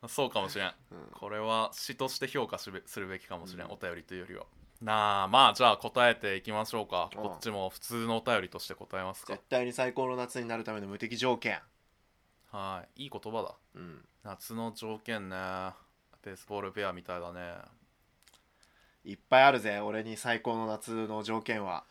[0.07, 0.73] そうかもしれん。
[0.91, 1.07] うん。
[1.11, 3.73] これは詩として評価すべするべきかもしれん、うん。
[3.73, 4.45] お便りというよりは
[4.81, 7.09] なあまあじゃあ答えていきましょうか。
[7.15, 7.23] うん。
[7.23, 9.33] こっちも普通のお便りとして答えますか。
[9.33, 11.59] 絶対に最高の夏になるための無敵条件。
[12.51, 13.03] はい。
[13.03, 13.55] いい言葉だ。
[13.75, 14.05] うん。
[14.23, 15.35] 夏の条件ね。
[16.23, 17.55] ベースボールベアみたいだね。
[19.05, 21.85] いっぱいあるぜ俺に最高の夏の条件は。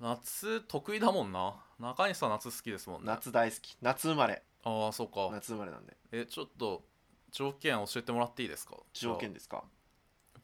[0.00, 1.56] 夏得意だもんな。
[1.80, 3.06] 中西さん夏好きですもんね。
[3.06, 3.76] 夏大好き。
[3.82, 4.42] 夏生まれ。
[4.64, 5.30] ああそうか。
[5.32, 5.96] 夏生まれなんで。
[6.12, 6.84] えちょっと
[7.32, 8.76] 条件教えてもらっていいですか？
[8.92, 9.64] 条件ですか？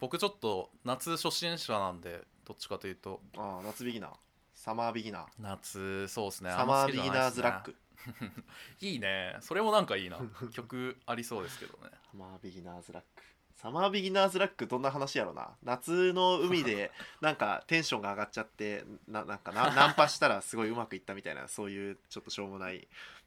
[0.00, 3.20] 僕ちょっと夏初心者なんでどっちかというと。
[3.36, 4.10] ああ夏ビギナー。
[4.54, 5.24] サマービギナー。
[5.38, 6.50] 夏そうですね。
[6.50, 7.72] サマービギナーズラック。
[7.72, 7.76] ク
[8.80, 9.36] いいね。
[9.40, 10.18] それもなんかいいな。
[10.52, 11.90] 曲ありそうですけどね。
[12.10, 13.22] サマービギナーズラック。
[13.56, 15.56] サマービギナーズラックどんな話やろな。
[15.62, 22.86] 夏の海で なんかテンションが上がっちゃってななんかなナンパしたらすごいうまくいったみたいなそういうちょっとしょうもない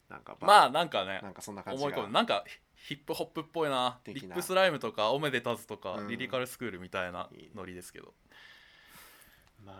[0.09, 1.21] なんかまあなんかね。
[1.23, 2.13] なんかそんな感じ思いが込む。
[2.13, 2.43] なんか
[2.77, 3.99] ヒップホップっぽいな。
[4.05, 6.07] リップスライムとかオメデタズとか、うん。
[6.07, 8.13] リリカルスクールみたいなノリですけど。
[9.65, 9.73] ま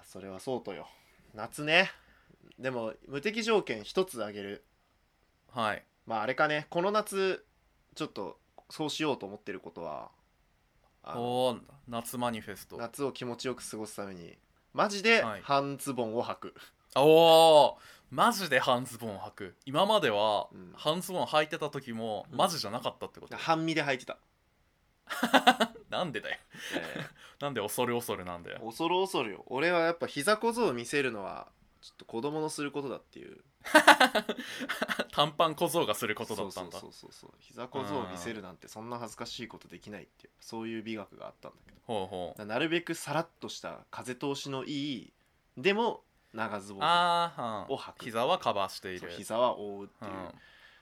[0.04, 0.86] それはそうとよ。
[1.34, 1.90] 夏ね。
[2.58, 4.64] でも無敵条件一つあげる。
[5.50, 5.84] はい。
[6.06, 6.66] まああれかね。
[6.70, 7.44] この夏
[7.94, 8.38] ちょっと
[8.70, 10.10] そうしようと思ってることは
[11.04, 12.76] おお夏マニフェスト。
[12.76, 14.36] 夏を気持ちよく過ごすために。
[14.72, 15.42] マジではい。
[15.42, 16.54] 半ズボンを履く、
[16.96, 17.78] おお
[18.10, 19.56] マジで半ズボン履く。
[19.66, 20.72] 今まではうん。
[20.74, 22.38] 半ズボン履いてた時もうん。
[22.38, 24.18] マジじゃなかったってこと、半身で履いてた、
[25.90, 26.38] なんでだよ。
[26.76, 27.06] え
[27.40, 28.58] なんで恐る恐るなんだよ。
[28.58, 29.44] ー恐る恐るよ。
[29.48, 31.48] 俺はやっぱ膝小僧を見せるのは
[31.82, 33.44] ちょっと子供のすることだっていう。
[35.12, 36.78] 短パン小僧がすることだったんだ。
[36.78, 41.78] そうそうそうそう膝小僧を見せるなんてそんな恥ずかしいことできないっていうそういう美学があったんだけど。
[41.86, 42.44] ほうほう。
[42.44, 45.12] なるべくさらっとした風通しのいい
[45.56, 46.02] でも
[46.34, 48.04] 長ズボンを履く。
[48.04, 49.08] 膝はカバーしている。
[49.10, 50.16] 膝は覆うっていううん。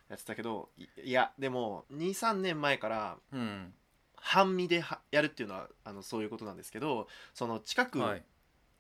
[0.09, 3.75] やってたけどいいやでも23年前からうん。
[4.17, 8.25] 半身ではやるっていうのはあのそういうことなんですけどその近くはい。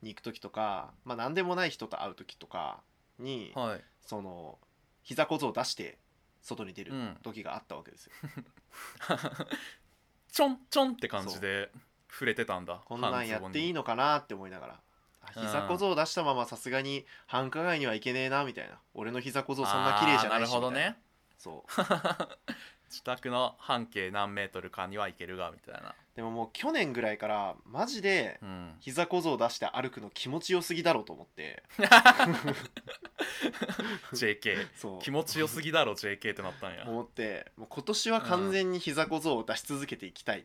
[0.02, 2.80] に行く時とか、まあ何でもない人と会う時とか
[3.20, 3.84] に、はい。
[4.04, 4.58] その
[5.04, 5.96] 膝小僧を出して
[6.42, 7.16] 外に出るうん。
[7.22, 8.12] 時があったわけですよ、
[10.32, 11.70] ちょんちょんって感じで
[12.10, 12.82] 触れてたんだ。
[12.84, 14.80] こんなんやっていいののかなって思いながら
[15.34, 18.78] 膝小僧を出したままさすがに繁華街には行けねえなみたいな。
[18.94, 20.46] 俺の膝小僧そんな綺麗じゃないしな。
[20.46, 20.96] るほどね。
[21.38, 21.70] そう。
[22.90, 25.94] 自宅の半径何メートルかには行けるがみたいな。
[26.14, 28.76] でももう去年ぐらいからマジでうん。
[28.80, 31.62] 膝小僧を出して歩くの気持ちよすぎだろうと思って。
[34.12, 34.98] JK そう。
[35.00, 36.84] 気持ちよすぎだろ JK ってなったんや。
[36.86, 40.44] 思ってもう今年は完全に膝小僧を出し続けていきたい、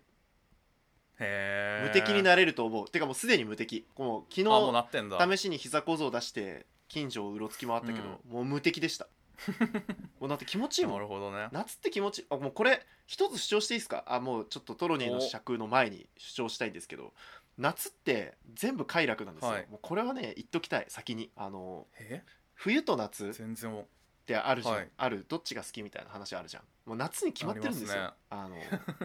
[1.20, 2.90] へえ無敵になれると思う。
[2.90, 3.86] てかもうすでに無敵。
[3.98, 5.18] もう昨あもうなってんだ。
[5.18, 9.08] 日試しに膝小僧を出して近所をうろつき回ったけど、もう無敵でした。
[10.20, 11.50] もうだって気持ちいいもなんるほどね。
[11.52, 12.26] 夏って気持ちいい。
[12.30, 14.04] あもうこれ一つ主張していいですか？
[14.08, 17.14] あもうちょっとトロニーの尺の前に主張したいんですけど
[17.58, 19.68] 夏って全部快楽なんですよ、はい。
[19.70, 20.86] もうこれはね言っときたい。
[20.88, 21.32] 先に。
[21.36, 22.24] あのえ？
[22.56, 23.88] 冬と夏全然も
[24.28, 24.90] ってあるじゃん、はい。
[24.98, 26.64] あるどっちが好きみたいな話あるじゃん。
[26.86, 28.14] もう夏に決まってるんですよ。
[28.30, 28.58] あの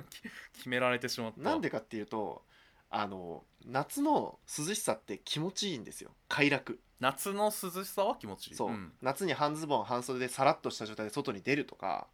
[0.53, 1.41] 決められてしまった。
[1.41, 2.45] なんでかっていうと
[2.91, 6.11] あの夏の涼しさって気持ちいいんですよ。
[6.29, 6.81] 快楽。
[6.99, 8.55] 夏の涼しさは気持ちいい。
[8.57, 8.93] そう、ん。
[9.01, 12.09] 夏に半ズボン半袖でさらっとした状態で外に出るとか、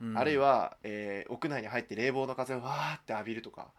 [0.00, 0.18] うん。
[0.18, 3.70] あるいは、えー屋内に入って冷房の風をわーって浴びるとか、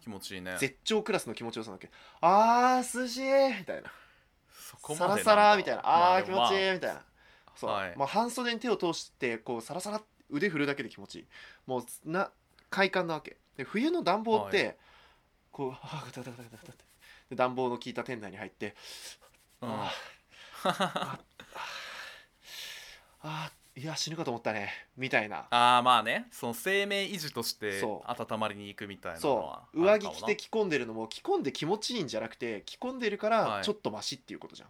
[0.00, 0.56] 気持ちいいね。
[0.58, 1.86] 絶頂クラスの気持ちよさだけ。
[1.86, 3.92] どあー涼しいみたいな。
[4.50, 5.24] そこまでなんだ。
[5.24, 5.82] サラサラみたいな。
[5.84, 7.04] あー、気持ちいいみたいな
[7.58, 7.94] そう、はい。
[7.96, 11.26] まあ、半袖に手を通してこうサラサラ腕振るだけで気持ちいい。
[11.66, 12.30] もうな
[12.70, 13.36] 快感なわけ。
[13.56, 14.72] で冬の暖房って、は
[15.50, 16.84] こうあーガタガタガタガタって。
[17.30, 18.76] で暖房の効いた店内に入って
[19.60, 19.68] うん。
[19.70, 21.18] あーあ
[23.22, 24.72] あーいや死ぬかと思ったね。
[24.96, 25.46] みたいな。
[25.50, 26.26] ああまあね。
[26.32, 33.64] その生命維持として温まりに行くみたいなのそはう上着着て着込んでるのも着込んで気持ちいいんじゃなくて着込んでるからはい。
[33.64, 34.68] ちょっとマシっていうことじゃん、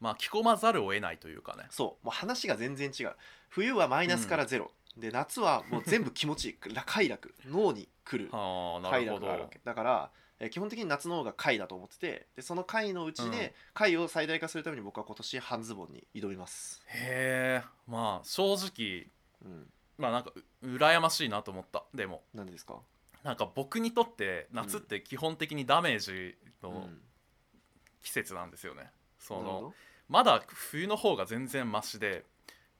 [0.00, 1.64] まあ着込まざるを得ないというかね。
[1.70, 2.06] そう。
[2.06, 3.12] もう話が全然違う。
[3.48, 6.54] 冬はマイナスからゼロ、で夏はもう全部気持ちいい。
[6.86, 7.34] 快楽。
[7.46, 9.26] 脳に来るはあな快るほど。
[9.26, 9.60] 楽があるわけ。
[9.64, 13.30] だから、えー基本的に夏の方が快だと思っててでその快のうちうん。
[13.30, 17.68] で快を最大化するために僕は今年半ズボンに挑みます、へえ。
[17.86, 19.06] まあ正直
[19.42, 21.84] うん、まあなんかう羨ましいなと思った。
[21.94, 22.24] でも。
[22.34, 22.80] 何でですか、
[23.22, 27.00] なんか僕にとって夏って基本的にダメージのうん。
[28.02, 28.90] 季節なんですよね、
[29.26, 29.72] その？
[30.08, 32.24] まだ冬の方が全然マシで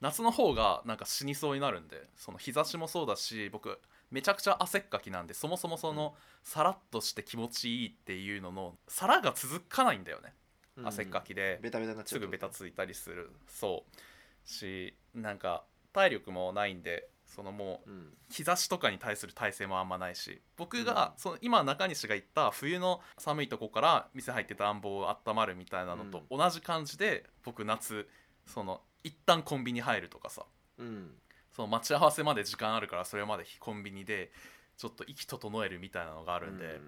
[0.00, 3.80] 夏の方がなんか死にそうになるんでその日差しもそうだし僕
[4.11, 10.35] めちゃくちゃ汗っかきなんでそもそもそのさらっとして気持ちいいっていうのの皿が続かないんだよね
[10.76, 11.59] ど汗っかきで。
[11.62, 13.30] ベタベタすぐベタついたりする。
[13.48, 14.48] そう。
[14.48, 18.16] しなんか体力もないんでそのもううん。
[18.31, 21.20] 日差しとかに対する耐性もあんまないし僕が、うん。
[21.20, 28.09] その今中西が言った冬の寒いとこから店入って暖房温まるみたいなのと同じ感じで、僕夏
[28.47, 30.44] その一旦コンビニ入るとかさ。
[30.79, 31.11] うん。
[31.53, 34.33] その待ち合わせまで時間あるからそれまでコンビニで
[34.77, 36.81] ちょっと息整えるみたいなのがあるんで、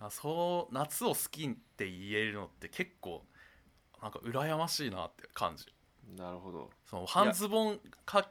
[0.00, 3.24] あそう夏を好きって言えるのって結構
[4.02, 5.64] なんか羨ましいなって感じ。
[6.10, 6.70] うんなるほど。
[6.88, 8.30] その半ズボンか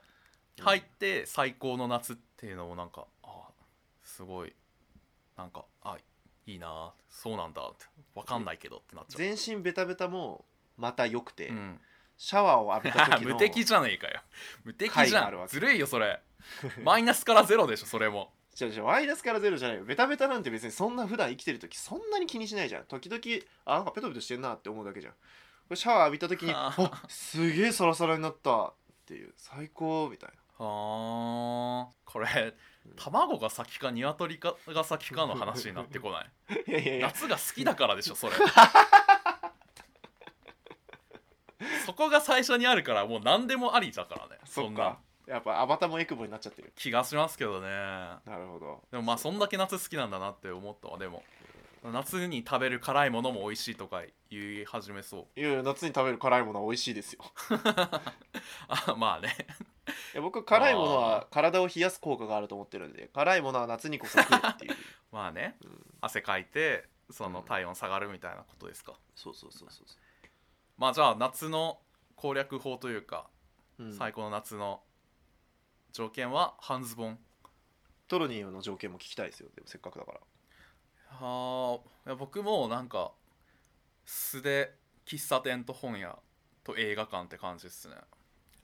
[0.61, 3.47] 入って最高の夏っていうのもなんかあ
[4.03, 4.53] すごい
[5.37, 5.97] なんかあ
[6.45, 10.45] いいなそうなんだって分かんないけどってなっちゃう、全身ベタベタも
[10.77, 11.79] また良くて、うん、
[12.17, 14.21] シャワーを浴びた時の 無敵じゃねえかよ。
[14.63, 15.47] 無敵じゃん。
[15.47, 16.21] ずるいよそれ。
[16.83, 18.33] マイナスからゼロでしょそれも。
[18.59, 19.85] 違う違うマイナスからゼロじゃないよ。
[19.85, 22.85] ベタベタなんて別にそんな普段生きてる時そんなに気にしないじゃん。
[22.85, 23.21] 時々
[23.65, 25.13] あなんかペトペトしてんなって思うだけじゃん。
[25.13, 25.17] こ
[25.71, 28.73] れシャワー浴びた時に ああすげえサラサラになったっ
[29.05, 29.33] ていう。
[29.37, 31.93] 最高みたいはあ。
[32.05, 32.55] これ
[32.95, 36.29] 卵が先か鶏かが先かの話になってこない？
[36.49, 37.07] ないやいやいや。
[37.07, 38.33] 夏が好きだからでしょそれ。
[41.85, 46.71] そこが最初にあるからもう何でもありだからねそんなそっかやっぱアバタもエクボになっちゃってる。
[46.75, 47.67] 気がしますけどね。
[47.67, 48.81] なるほど。
[48.91, 51.23] でもまあそんだけ夏好きなんだなって思ったわでも。
[51.83, 55.39] 夏に食べる辛いものも美味しいとか言い始めそう。
[55.39, 57.19] いやいや夏に食べる辛いものは美味しいですよ。
[58.67, 59.35] あまあね。
[59.61, 59.66] い
[60.17, 64.75] や僕辛いものあは体を冷やす効果があると思ってるんで辛いものは夏にこそ食えっていう、
[65.11, 65.57] まあね。
[65.63, 65.85] うん。
[66.01, 67.45] 汗かいてそのうん。
[67.45, 68.99] 体温下がるみたいなことですか。
[69.15, 69.87] そうそうそうそう
[70.77, 71.79] まあじゃあ夏の
[72.15, 73.29] 攻略法というか、
[73.77, 73.93] うん。
[73.93, 74.83] 最高の夏の
[75.93, 77.19] 条件は半ズボン。
[78.07, 79.49] トロニーの条件も聞きたいですよ。
[79.53, 80.19] でもせっかくだから。
[81.09, 82.15] はあ。
[82.15, 83.11] 僕もなんか
[84.05, 84.73] 素で
[85.05, 86.17] 喫茶店と本屋
[86.63, 88.16] と映画館って感じですね、まあ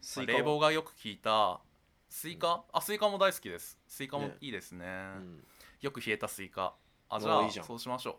[0.03, 0.37] スイカは。
[0.39, 1.61] 冷房がよく効いた。
[2.09, 3.79] スイカ、あスイカも大好きです。
[3.87, 4.35] スイカもね。
[4.41, 4.85] いいですね。
[4.85, 5.43] うん。
[5.81, 6.75] よく冷えたスイカ。
[7.09, 7.65] ああじゃあいいじゃん。
[7.65, 8.15] そうしましょう。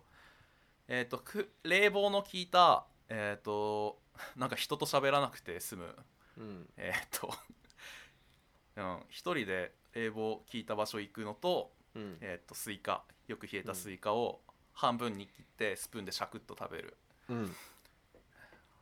[0.89, 4.01] えっ、とく冷房の効いたえっ、と
[4.35, 5.97] なんか人と喋らなくて済む。
[6.39, 6.71] うん。
[6.79, 7.33] えっ、と
[8.77, 12.19] うん一人で冷房効いた場所行くのと,、うん。
[12.23, 13.05] えー、とスイカ。
[13.29, 14.41] よく冷えたスイカを
[14.73, 16.97] 半分に切ってスプーンでシャクッと食べる。
[17.29, 17.57] うん。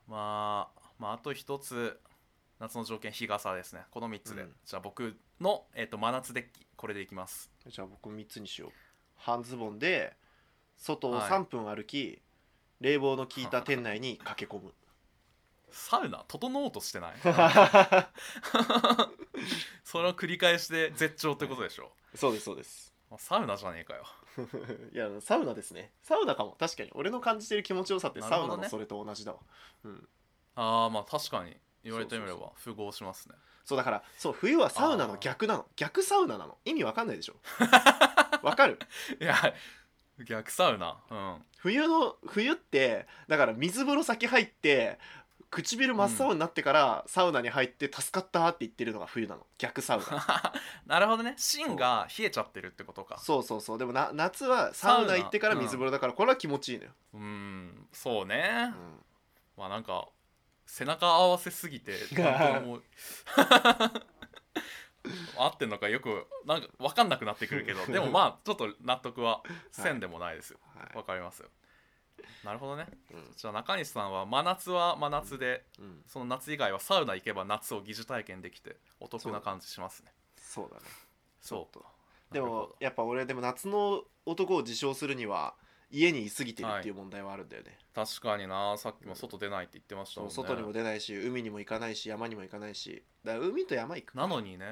[0.06, 2.00] まあまああと一つ
[2.62, 3.80] 夏の条件日傘ですね。
[3.90, 4.52] この3つで、うん。
[4.64, 7.50] じゃあ僕の、えー、と真夏デッキこれでいきます。
[7.66, 8.70] じゃあ僕3つにしよう。
[9.16, 10.12] 半ズボンで
[10.76, 11.30] 外をはい。
[11.30, 12.22] 3分歩き、
[12.80, 14.72] 冷房の効いた店内に駆け込む。
[15.72, 16.24] サウナ？
[16.28, 17.14] 整おうとしてない？
[19.82, 22.94] それを繰り返して絶頂ってことでしょ、そうですそうです。
[23.10, 24.06] まあサウナじゃねえかよ。
[24.94, 25.92] いやサウナですね。
[26.02, 26.52] サウナかも。
[26.60, 26.92] 確かに。
[26.94, 28.54] 俺の感じてる気持ちよさってサなるほどね。
[28.54, 29.40] ウナのそれと同じだわ、
[29.82, 30.08] うん、
[30.54, 33.34] ああまあ確かに言われてみれば符合しますね。
[33.64, 35.66] そうだからそう冬はサウナの逆なの。
[35.76, 36.58] 逆サウナなの。
[36.64, 37.34] 意味わかんないでしょ。
[38.42, 38.78] わかる？
[39.20, 39.36] いや
[40.24, 40.96] 逆サウナ。
[41.10, 41.44] うん。
[41.58, 44.98] 冬の冬ってだから水風呂先入って
[45.50, 49.46] 唇真っ青になってからサウナに入って助かったって言ってるのが冬なの。
[49.58, 50.52] 逆サウナ。
[50.86, 51.34] なるほどね。
[51.36, 53.18] 芯が冷えちゃってるってことか。
[53.18, 53.78] そうそうそう。
[53.78, 57.88] でもな夏はサウナ行ってから水風呂だからこれは気持ちいいのよ、うーん。
[57.92, 59.04] そうね、うん。
[59.58, 60.08] まあなんか
[60.72, 62.80] 背中合わせすぎて なんとも
[65.36, 70.58] 合ってんのかよくなんか分かんなくなってくるけど でもまあちょっと納得はせんでもないですよ。
[70.74, 70.96] はい。
[70.96, 71.50] わ、かりますよ。
[72.42, 72.86] なるほどね。
[73.10, 73.32] うん。
[73.36, 80.14] じゃあ中西さんは真夏は真夏でうん、その夏以外はサウナ行けば夏を疑似体験できてお得な感じしますね。
[80.36, 80.86] そうだね。
[81.42, 81.74] そう。
[81.74, 81.84] と。
[82.30, 85.54] でもやっぱ俺でも夏の男を自称するには
[85.92, 88.76] 家に居すぎてるっていう問題はあるんだよね、確かにな。
[88.78, 90.34] さっきも外出ないって言ってましたもんね。
[90.34, 93.04] 外にも出ないし海にも行かないし山にも行かないし。
[93.24, 94.66] だから海と山行くなのにね。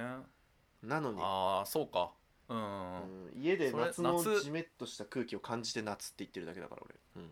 [0.83, 2.11] なのに、ああそうか。
[2.48, 7.30] うん、うん家で夏の夏ジメッとした空気を感じて夏って言ってるだけだから俺、うん、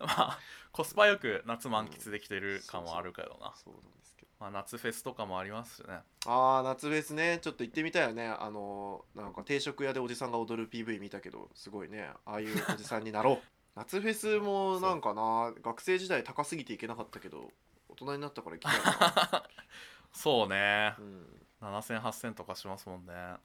[0.00, 0.38] まあ
[0.72, 6.00] コスパよく夏満喫できてる感はあるけどな、そうなんですまあ、夏フェスとかもありますしね。
[6.26, 7.38] ああ夏フェスね。
[7.42, 8.26] ちょっと行ってみたいよね。
[8.26, 12.08] あのなんか定食屋でおじさんが踊る PV 見たけどすごいね。
[12.24, 13.38] ああいうおじさんになろう。
[13.76, 17.52] 夏フェスもなんかな学生時代高すぎて行けなかったけど
[17.88, 19.48] 大人になったから行きたいな、
[20.12, 20.94] そうね。
[20.98, 23.12] うん、70008000とかしますもんね。
[23.14, 23.38] あ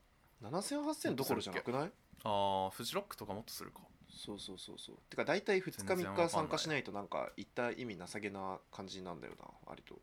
[0.43, 1.91] 70008000どころじゃなくない？
[2.23, 3.81] あフジロックとかもっとするか。
[4.09, 4.97] そうそうそうそう。
[5.09, 9.99] てか大体2日全然わかんない3日参加しないとなんか行った意味なさげな感じなんだよな割と、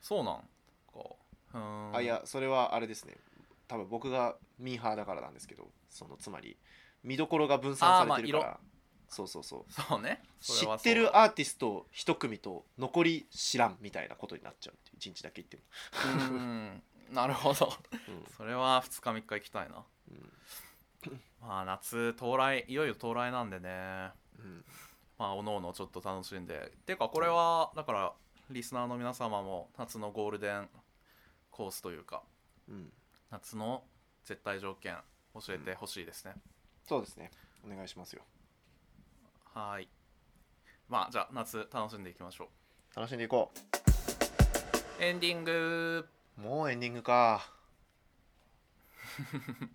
[0.00, 0.42] そうなんか。
[1.54, 1.96] うーん。
[1.96, 3.16] あいやそれはあれですね。
[3.66, 6.56] 多分僕がミーハーだからなんですけどそのつまり
[7.04, 8.60] 見どころが分散されてるから、
[9.08, 9.72] そうそうそう。
[9.72, 10.22] そうね。
[10.40, 15.62] そ知ってるアーティスト一組と残り知らんみたいなことになっちゃうっていう一日だけ言っても、
[16.04, 16.82] うーん。
[17.14, 17.72] なるほど。
[18.08, 18.24] うん。
[18.36, 19.84] それは2日3日行きたいな。
[20.10, 20.32] うん。
[21.40, 24.10] まあ夏到来いよいよ到来なんでね。
[24.38, 24.64] うん。
[25.18, 26.72] まあおのおのちょっと楽しんで。
[26.76, 28.12] っていうかこれはだから
[28.50, 30.68] リスナーの皆様も夏のゴールデン
[31.50, 32.22] コースというか
[32.68, 32.92] うん、
[33.30, 33.82] 夏の
[34.24, 34.94] 絶対条件
[35.34, 36.34] 教えてほしいですね、
[36.86, 37.30] そうですね。
[37.64, 38.22] お願いしますよ。
[39.54, 39.88] はーい。
[40.88, 42.48] まあじゃあ夏楽しんでいきましょ
[42.94, 45.02] 楽しんでいこう。
[45.02, 46.08] エンディング。
[46.38, 47.52] うもうエンディングか。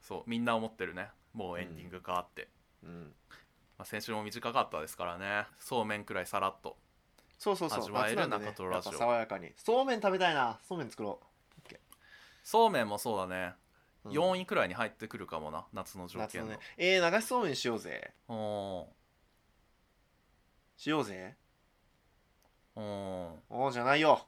[0.00, 1.10] そうみんな思ってるね。
[1.32, 2.48] もうエンディングかって、
[2.82, 3.14] うん。
[3.76, 5.46] まあ、先週も短かったですからね。
[5.58, 6.76] そうめんくらいさらっと
[7.44, 7.78] そうそうそう。
[7.80, 8.92] 味わえる中トロラジオ。
[8.92, 9.52] やっぱ爽やかに。
[9.56, 10.58] そうめん食べたいな。
[10.66, 11.20] そうめん作ろ
[12.42, 13.54] そうめんもそうだね、
[14.04, 14.14] う、うん。
[14.14, 15.66] 4位くらいに入ってくるかもな。
[15.72, 16.46] 夏の条夏件の。
[16.48, 16.58] のね。
[16.76, 18.12] えー、流しそうめんしようぜ。
[18.28, 18.86] おー。
[20.76, 21.36] しようぜ。
[22.76, 23.32] おー。
[23.50, 24.26] おーじゃないよ。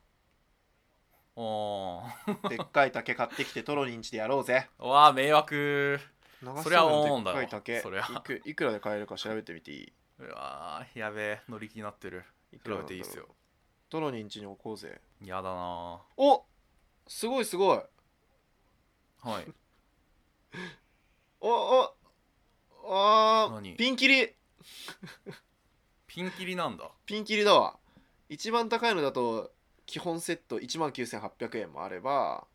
[1.37, 2.48] おー。
[2.48, 4.68] でっかい竹買ってきてトロニンチでやろうぜ。
[4.79, 6.00] うわあ迷惑。
[6.62, 7.38] そりゃオーンだろ
[7.83, 9.92] そりゃいくいくらで買えるか調べてみていい？
[10.20, 11.40] うわーやべえ。
[11.48, 12.24] 乗り気になってる
[12.59, 13.29] 調いくらなんだろうべていいっすよ。
[13.89, 15.01] トロニンチに置こうぜ。
[15.24, 16.01] やだな。
[16.16, 16.45] お
[17.07, 17.80] すごいすごい。
[19.22, 19.47] はい。
[21.41, 21.95] おお
[22.89, 23.76] あー何？
[23.76, 24.35] ピンキリ。
[26.07, 26.91] ピンキリなんだ。
[27.05, 27.78] ピンキリだわ。
[28.28, 29.53] 一番高いのだと
[29.87, 32.47] 基本セット1万9800円もあれば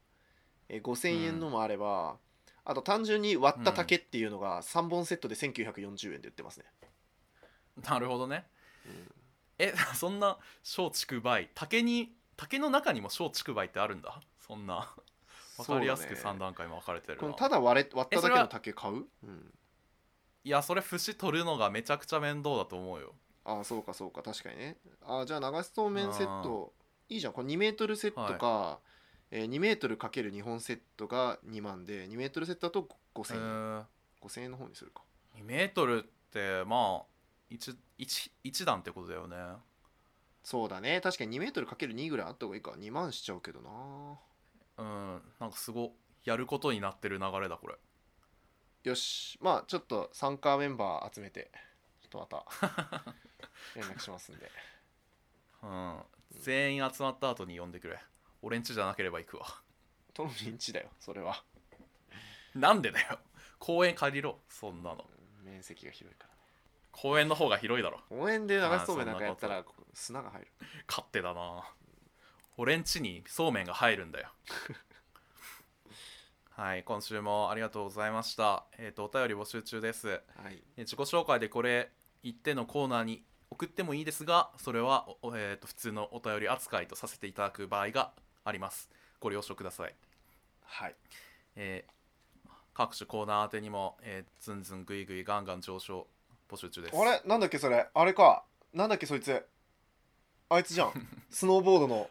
[0.67, 2.17] えー5000円のもあれば、
[2.63, 6.65] あと単純に割った竹っていうのが3本セットで1940円で売ってますね、
[7.83, 8.45] なるほどね。
[8.85, 9.20] うん
[9.61, 11.51] え そんな小竹梅。
[11.53, 14.19] 竹に竹の中にも小竹梅ってあるんだ？
[14.39, 14.93] そんな。
[15.57, 16.39] 分かりやすく3そうだね。
[16.39, 19.53] 段階も分かれてるな、このただ割れ割っただけの竹買う、うん、
[20.43, 23.13] いやそれ節取るのがめちゃくちゃ面倒だと思うよ。
[23.43, 24.77] ああそうかそうか確かにね。
[25.03, 26.73] あーじゃあ流しそうめんセット。
[27.09, 27.33] いいじゃん。
[27.33, 28.79] これ2メートルセットか、
[29.29, 33.85] えー、2メートルかける2本セットが2万で2メートルセットだとえ5000円、ー、
[34.21, 35.03] 5000円の方にするか。
[35.35, 37.10] 2メートルってまあ
[37.51, 39.35] 1, 1, 1段ってことだよね。
[40.43, 41.01] そうだね。
[41.01, 42.71] 確かに2メートルかける2ぐらいあった方がいいか。
[42.71, 43.69] 2万しちゃうけどな。
[44.77, 45.91] うんなんかすご
[46.23, 47.75] やることになってる流れだこれ。
[48.83, 49.37] よし。
[49.41, 51.51] まあちょっと参加メンバー集めて
[52.01, 53.13] ちょっとまた
[53.75, 54.49] 連絡しますんで。
[55.63, 56.01] うん。
[56.39, 57.99] 全員集まった後に呼んでくれ。
[58.41, 59.45] 俺んちじゃなければ行くわ。
[60.13, 61.43] トロミンチだよそれは。
[62.55, 63.19] なんでだよ。
[63.59, 65.05] 公園借りろそんなの。
[65.43, 66.31] 面積が広いから。
[66.33, 66.40] ね
[66.91, 67.99] 公園の方が広いだろ。
[68.09, 69.63] 公園で流しそうめんなんかやったあら
[69.93, 70.47] 砂が入る。
[70.87, 71.63] 勝手だな。
[72.57, 74.29] 俺んちにそうめんが入るんだよ。
[76.51, 78.65] はい今週もありがとうございました。
[78.77, 80.09] えっ、とお便り募集中です。
[80.09, 80.61] はい。
[80.77, 81.91] え自己紹介でこれ
[82.23, 88.13] 言ってのコーナーに送ってもいいですがそれは、おえー、と普通のお便り扱いとさせていただく場合が
[88.43, 88.89] あります。
[89.19, 89.95] ご了承ください、
[90.63, 90.95] はい。
[91.55, 91.91] えー
[92.73, 96.07] 各種コーナー宛てにも、えー、ずんずんぐいぐいガンガン上昇
[96.51, 96.97] 募集中です。
[96.97, 97.21] あれ？
[97.25, 97.87] なんだっけそれ？
[97.93, 98.43] あれか。
[98.73, 99.45] なんだっけそいつ？
[100.49, 100.91] あいつじゃん。
[101.29, 102.09] スノーボードの。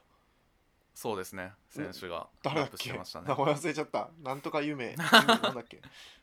[0.94, 1.52] そうですね。
[1.68, 2.90] 選手が誰だっけ？
[2.90, 3.28] てましたね。
[3.28, 4.08] 名前忘れちゃった。
[4.22, 4.96] なんとか夢。
[4.96, 5.80] 夢なんだっけ？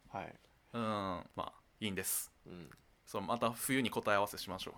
[0.09, 0.35] はい、
[0.73, 0.81] うん。
[0.81, 2.31] まあいいんです。
[2.45, 2.69] うん、
[3.05, 4.73] そうまた冬に答え合わせしましょう。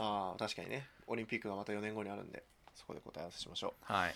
[0.00, 0.88] ああ確かにね。
[1.06, 3.92] オリンピックがまた4年後にあるんでそこで答え合わせしましょう。
[3.92, 4.14] はい、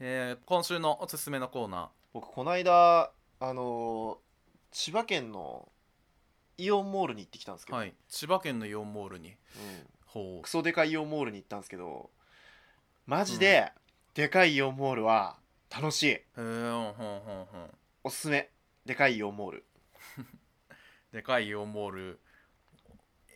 [0.00, 3.10] えー今週のおすすめのコーナ僕この間
[3.40, 4.18] あのー
[4.72, 5.70] 千葉県の
[6.58, 7.94] イオンモールに行ってきたんですけど、ーはい。
[8.08, 9.30] 千葉県のイオンモールに。
[9.30, 9.36] うん、
[10.06, 12.10] ほクソでかいイオンモールに行ったんですけど
[13.06, 13.72] マジで、
[14.14, 15.36] でかいイオンモールは
[15.70, 16.14] 楽しい。
[16.14, 17.70] うへえほんほんほんほん。
[18.04, 18.50] おすすめ。
[18.84, 19.64] でかいイオンモール。
[21.12, 22.20] でかいイオンモール。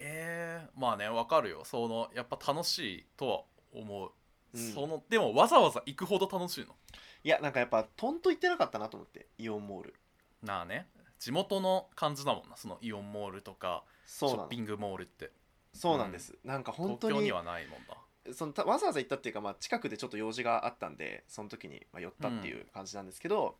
[0.01, 1.64] えー、まあねわかるよ。
[1.64, 3.43] そのやっぱ楽しいとは
[3.73, 4.12] 思う、
[4.55, 4.73] うん。
[4.73, 6.75] そのでもわざわざ行くほど楽しいの？
[7.23, 9.95] いやなんかやっぱトンと行ってなかったなと思ってイオンモール。
[10.43, 10.89] なあね
[11.21, 15.31] 地元の感じだもんなそのイオンモールとかショッピングモールって。
[15.73, 17.97] そうなんです、なんか本当に東京にはないもんだ。
[18.33, 23.57] そのたわざわざ行ったっていうか、まあ、近くでちょっと用事があったんでその時に、まあ、寄ったっていう感じなんですけど、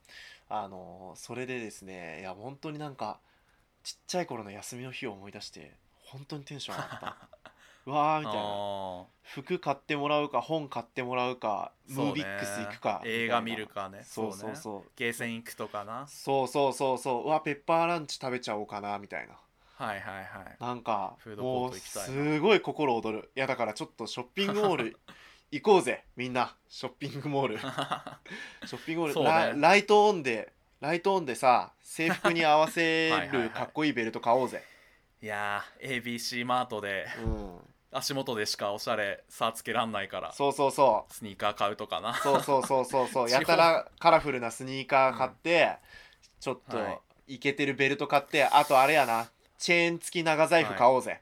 [0.49, 3.21] あのーそれでですねいや本当になんか
[3.83, 7.50] ちっちゃい頃の休みの日を思い出して本当にテンション上がった
[7.87, 8.41] うわーみたいな。
[8.43, 14.03] あ服買ってもらうか本買ってもらうかムービックス行くか映画見るかね。
[14.05, 14.91] そうそうねそう。
[14.97, 16.07] ゲーセン行くとかな。
[16.09, 17.25] そうそうそうそう。
[17.27, 19.35] うわペッパーランチ食べちゃおうかなみたいな。
[19.77, 20.25] はいはいはい。
[20.59, 23.31] なんかフードコーもうすごい心躍る。
[23.37, 24.99] いやだからちょっとショッピングモール
[25.53, 26.57] 行こうぜみんな。
[26.69, 27.59] ショッピングモール。
[27.63, 34.65] ショッピングモール、ラライトオンでライトオンでさ制服に合わせるかっこいいベルト買おうぜ。
[35.23, 37.07] いやー ABC マートで。
[37.25, 41.13] うん足元でしかおしゃれさつけらんないからそうそうそう。
[41.13, 42.15] スニーカー買うとかな。
[42.15, 43.29] そうそうそうそうそう。
[43.31, 45.77] やたらカラフルなスニーカー買って、
[46.39, 46.91] ちょっとは
[47.27, 47.35] い。
[47.35, 49.31] イケてるベルト買ってあとあれやな。
[49.59, 51.21] チェーン付き長財布買おうぜ、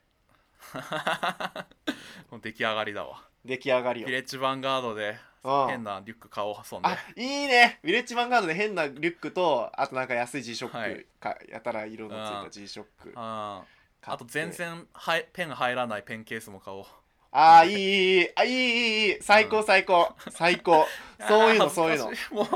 [2.30, 3.24] もう出来上がりだわ。
[3.44, 4.06] 出来上がりよ。
[4.06, 5.66] ヴィレッジヴァンガードでうん。
[5.68, 6.88] 変なリュック買おうそんで。
[6.88, 7.80] あいいね。
[7.82, 11.06] ヴィレッジヴァンガードで変なリュックとあとなんか安い G ショック、はい。
[11.18, 13.12] かやたら色のついた G ショック。
[13.16, 16.84] あ買ってあと全然はいペン入らないペンケースも買おう。
[17.30, 20.86] あーいいいいあいいいい最高最高、最高。
[21.28, 22.06] そういうの そういうの。
[22.32, 22.46] もう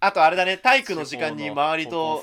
[0.00, 2.22] あとあれだね体育の時間に周り高と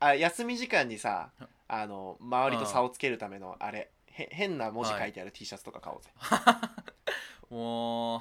[0.00, 1.30] あ休み時間にさ
[1.68, 6.10] あの周りと差をつけるためのあれへ変な文字書いてある T シャツとか買おうぜ、
[7.52, 8.20] もう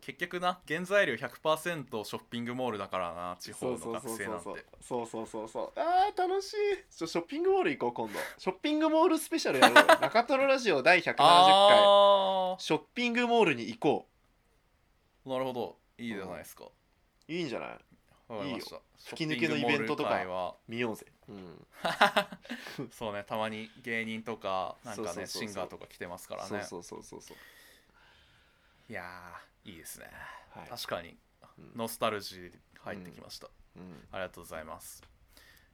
[0.00, 4.44] 結局な原材料100%ショッピングモールだからな地方の学生なんて。
[4.80, 6.56] そうそうそうそうあー楽しい。
[6.90, 8.18] ちょショッピングモール行こう今度。
[8.38, 9.76] ショッピングモールスペシャルやろう。
[9.76, 11.16] よ 中トロラジオ第170回。
[11.20, 14.08] あショッピングモールに行こ
[15.26, 15.78] あなるほど。
[15.98, 16.64] いいじゃないですか。
[16.64, 16.70] う
[17.32, 17.68] いいんじゃない？
[18.26, 18.80] わかりました。
[19.10, 21.66] 吹き抜けのイベントとか見ようぜ、うん、
[22.90, 26.48] そうねたまに芸人とかなんかねシンガーとか来てますからね。
[26.48, 27.36] そうそうそうそうそう
[28.92, 30.06] いやーいいですね、
[30.50, 30.68] はい。
[30.68, 31.16] 確かに。
[31.58, 31.72] うん。
[31.76, 32.50] ノスタルジー
[32.84, 33.82] 入ってきました、うん。
[34.12, 35.02] ありがとうございます、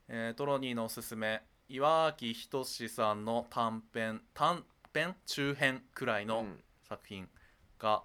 [0.07, 4.63] えートロニーのおすすめ岩脇仁さんの短編短
[4.93, 6.63] 編中編くらいのうん。
[6.87, 7.27] 作品
[7.77, 8.03] が、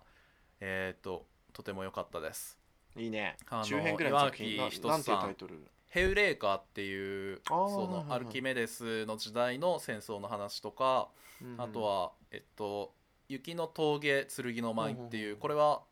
[0.59, 2.59] えっ、ととても良かったです。
[2.97, 3.37] いいね。
[3.62, 5.61] 中編くらいの作品な岩城なんていう仁さんタイトル？
[5.91, 11.07] ヘウレーカっていうそのアルキメデスの時代の戦争の話とか、
[11.41, 11.55] うん。
[11.57, 12.93] あとはえっと
[13.29, 15.83] 「雪の峠剣の舞」っていうこれは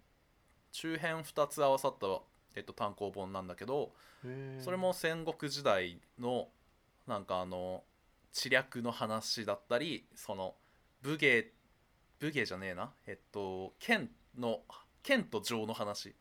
[0.73, 2.07] 中編2つ合わさった、
[2.55, 3.93] えっと、単行本なんだけど
[4.61, 6.49] それも戦国時代の
[7.07, 7.85] なんかあの
[8.33, 10.55] 知略の話だったりその
[11.03, 11.53] 武芸
[12.19, 12.93] 武芸じゃねえな。
[13.07, 14.63] えっと剣の
[15.03, 16.15] 剣と城の話、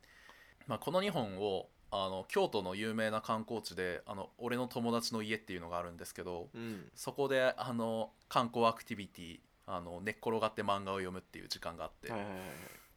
[0.66, 6.90] まあ、この2本をあの京都の有名な観光地であの俺の友達の家っていうのがあるんですけどうん。
[6.94, 12.12] そこであの観光アクティビティあの寝っ転がって漫画を読むっていう時間があって、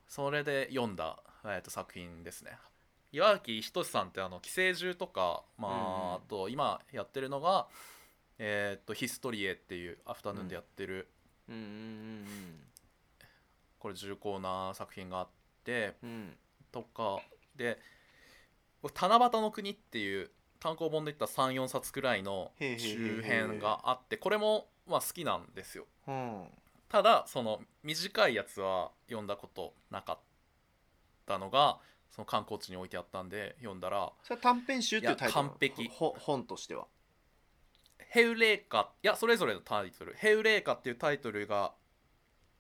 [0.08, 2.58] それで読んだ、えー、と作品ですね。
[3.12, 7.68] 岩脇仁さんってあの寄生獣とか、まああと今やってるのが、
[8.40, 11.08] えー、とヒストリエっていうアフタヌーンでやってる、
[13.80, 15.28] これ重厚な作品があっ
[15.64, 15.94] て
[16.72, 17.20] とか
[17.56, 17.78] で
[18.94, 25.86] 七夕の国っていう単行本で言った34冊くらいのへーへーへー中編があってこれもまあ好きなんですよ。
[26.08, 26.46] うん。
[26.90, 30.20] ただその短いやつは読んだことなかっ
[31.26, 31.80] たのが
[32.12, 35.90] その観光地に置いてあったんで読んだらそれは短編集っていうタイトル完璧。
[35.90, 36.88] ほ本としては
[37.98, 41.74] 「ヘウレーカ」いやそれぞれのタイトル「ヘウレーカ」っていうタイトルが、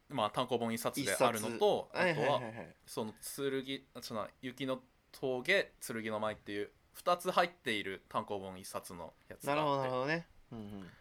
[0.09, 2.41] まあ、単行本一冊であるのとあとは
[2.86, 10.28] その剣あちょっと雪の峠剣の舞っていう2つ入っている単行本一冊のやつがなるほどなあってるほどね。
[10.51, 10.91] うん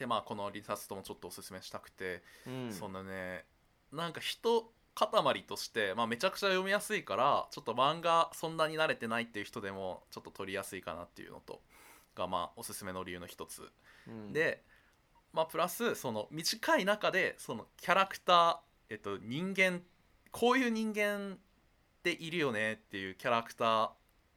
[0.00, 2.64] でまあこの2冊ともちょっとおすすめしたくて、うん。
[2.64, 3.44] うんそんなね
[3.92, 11.60] なんか人塊として、まあ、めちゃくちゃ読みやすいからちょっと漫画そんなに慣れてないっていう人でもちょっと取りやすいかなっていうのと
[12.14, 13.70] がまあおすすめの理由の一つ、
[14.08, 14.32] うん。
[14.32, 14.62] で
[15.32, 18.56] まあプラスその短い中でそのキャラクター、
[18.90, 19.82] えっと、人間
[20.30, 21.36] こういう人間
[22.02, 23.90] でいるよねっていうキャラクター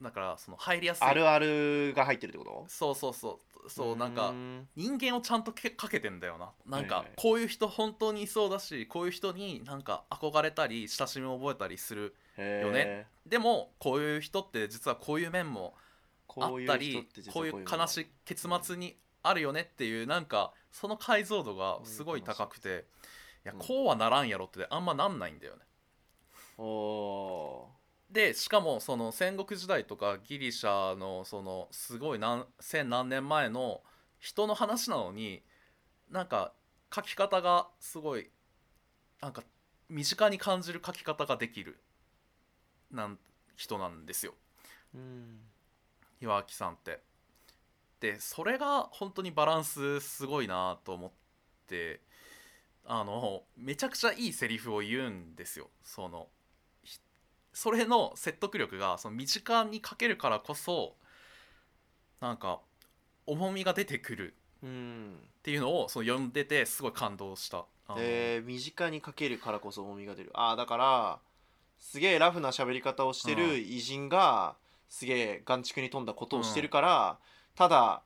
[0.03, 1.03] だからその入りやすい。
[1.03, 2.65] あるあるが入ってるってこと？
[2.67, 3.69] そうそうそう。
[3.69, 6.51] そうなんかん人間をちゃんとけかけてんだよな。
[6.67, 13.07] なんかこういう人本当にいそうだしこういう人になんか憧れたり親しみを覚えたりするよね。
[13.25, 15.75] でもこういう人って実はこういう面も
[16.37, 22.83] あったりこういう悲しい結末にあるよねっていうなんかその解像度がすごい高くて
[23.45, 25.61] いやうんこうはならんやろってあんまなんないんだよね。
[26.57, 27.69] お
[28.13, 33.81] でしかもその戦国時代とかギリシャのそのすごい何千何年前の
[34.19, 35.41] 人の話なのに
[36.11, 36.53] なんか
[36.93, 38.29] 書き方がすごい
[39.19, 39.41] なんか
[39.89, 41.79] 身近に感じる書き方ができる
[42.91, 43.17] なん
[43.55, 44.35] 人なんですよ。
[44.95, 45.39] ーうん。
[46.21, 46.99] 岩脇さんって。
[47.99, 51.11] でそれが本当にバランスすごいなと思っ
[51.67, 52.01] て
[52.85, 55.71] あのめちゃくちゃいいセリフを言うんですよ。
[55.81, 56.42] そのひ
[57.53, 60.95] それの説得力がその身近に書けるからこそ
[62.19, 62.59] なんか
[63.25, 64.33] 重みが出てくる
[64.63, 65.13] うん。
[65.39, 67.65] っていうのをその読んでてすごい感動した。
[67.97, 70.31] えー身近にかけるからこそ重みが出る。
[70.33, 71.19] ああだから
[71.79, 73.37] すげえラフな喋り方をしてうん。
[73.49, 74.55] る偉人が
[74.89, 77.17] すげえ眼蓄に富んだことをしてるから、
[77.55, 78.01] ただ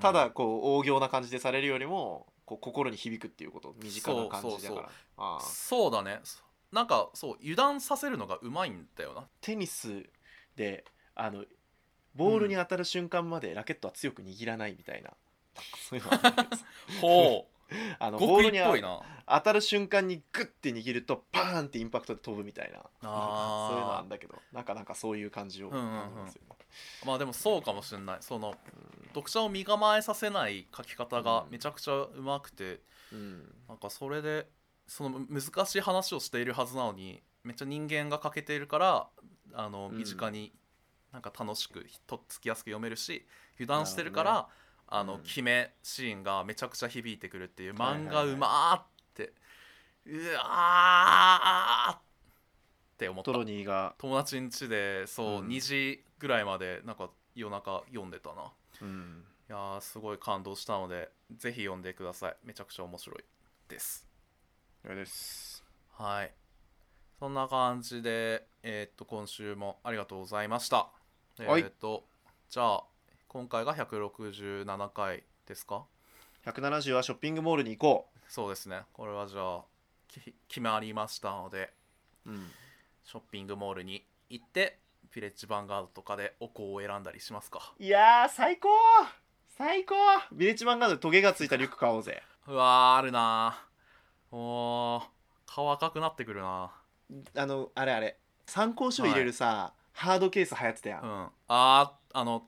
[0.00, 3.74] ただこう大行な感じでされるよりもこう心に響くっていうこと。
[3.82, 4.88] 身近な感じだか
[5.18, 5.40] ら。
[5.40, 6.20] そうだね
[6.72, 9.26] なんかそう油断させるのがうまいんだよな。
[9.40, 10.04] テニス
[10.56, 11.44] であの
[12.14, 15.12] ボールに当たる瞬間までラケットは強く握らないみたいな、
[15.88, 16.64] そういうのあるんです。
[17.00, 17.58] ほう。
[17.98, 18.58] あのボールに
[19.26, 22.78] 当たる瞬間にグッて握るとパーンってインパクトで飛ぶみたいな。
[22.78, 24.40] そういうのあるんだけど。
[24.52, 26.14] なんかなんかそういう感じをうんうんうん。
[26.14, 26.40] 感じ
[27.04, 28.18] まあでもそうかもしれない。
[28.20, 28.56] その
[29.08, 32.80] 読者を身構えさせない書き方がめちゃくちゃうまくて、
[33.12, 33.54] うん。
[33.68, 34.48] なんかそれで
[34.88, 39.06] そのむ難しい話をしているはずなのにめっちゃ人間が欠けているから
[39.54, 39.98] あのうん。
[39.98, 40.52] 身近に
[41.12, 43.24] なんか楽しくとっつきやすく読めるし
[43.60, 44.46] 油断してるから、なる
[44.88, 45.20] あのうん。
[45.22, 48.84] 決めシーンがめちゃくちゃ響いてくるっていう漫画うまーっ
[49.14, 49.32] て
[50.06, 51.98] うわーっ
[52.96, 53.30] て思った。
[53.30, 55.48] トロニーが、友達ん家でそう、うん。
[55.48, 58.52] 2時ぐらいまでなんか夜中読んでたな。
[58.80, 62.36] うん、いやーすごい感動したのでぜひ読んでください。
[62.44, 63.24] めちゃくちゃ面白い
[63.68, 64.07] です
[64.84, 65.64] あれです。
[65.92, 66.32] はい。
[67.18, 70.88] そんな感じでえーっと今週もありがとうございました。
[71.40, 71.62] えはい。
[71.64, 72.04] ーっと
[72.48, 72.84] じゃあ
[73.26, 75.84] 今回が167回ですか
[76.46, 78.82] ？170はショッピングモールに行こそうですね。
[78.92, 79.60] これはじゃあ
[80.06, 81.72] き決まりましたので
[82.26, 82.46] う、うん、
[83.04, 84.78] ショッピングモールに行って
[85.14, 87.74] ヴィレッジヴァンガードとかでお香を選んだりしますか？
[87.78, 88.68] いやー最高！
[89.48, 89.94] 最高！
[90.32, 92.22] ビレッジマンガードでトゲがついたリュック買おうぜ。
[92.46, 93.67] うわーあるなー
[94.30, 95.02] おー
[95.46, 96.70] 顔赤くなってくるな。
[97.36, 98.18] あのあれあれ。
[98.46, 101.28] 参考書入れるさ、ハードケース流行ってたやん、うん。
[101.48, 102.44] あーあの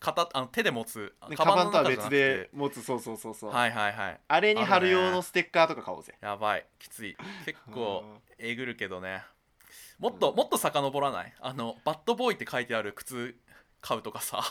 [0.00, 1.14] 片あの手で持つ。
[1.28, 4.20] でカバンとは別で持つそうそうそうそう、はいはいはい。
[4.28, 6.14] あれに貼る用のステッカーとか買おうぜ。
[6.20, 6.66] やばい。
[6.78, 7.16] きつい。
[7.44, 8.20] 結構うん。
[8.38, 9.22] えぐるけどね。
[9.98, 11.34] もっともっと遡らない？
[11.40, 13.36] あのバッドボーイって書いてある靴
[13.80, 14.42] 買うとかさ。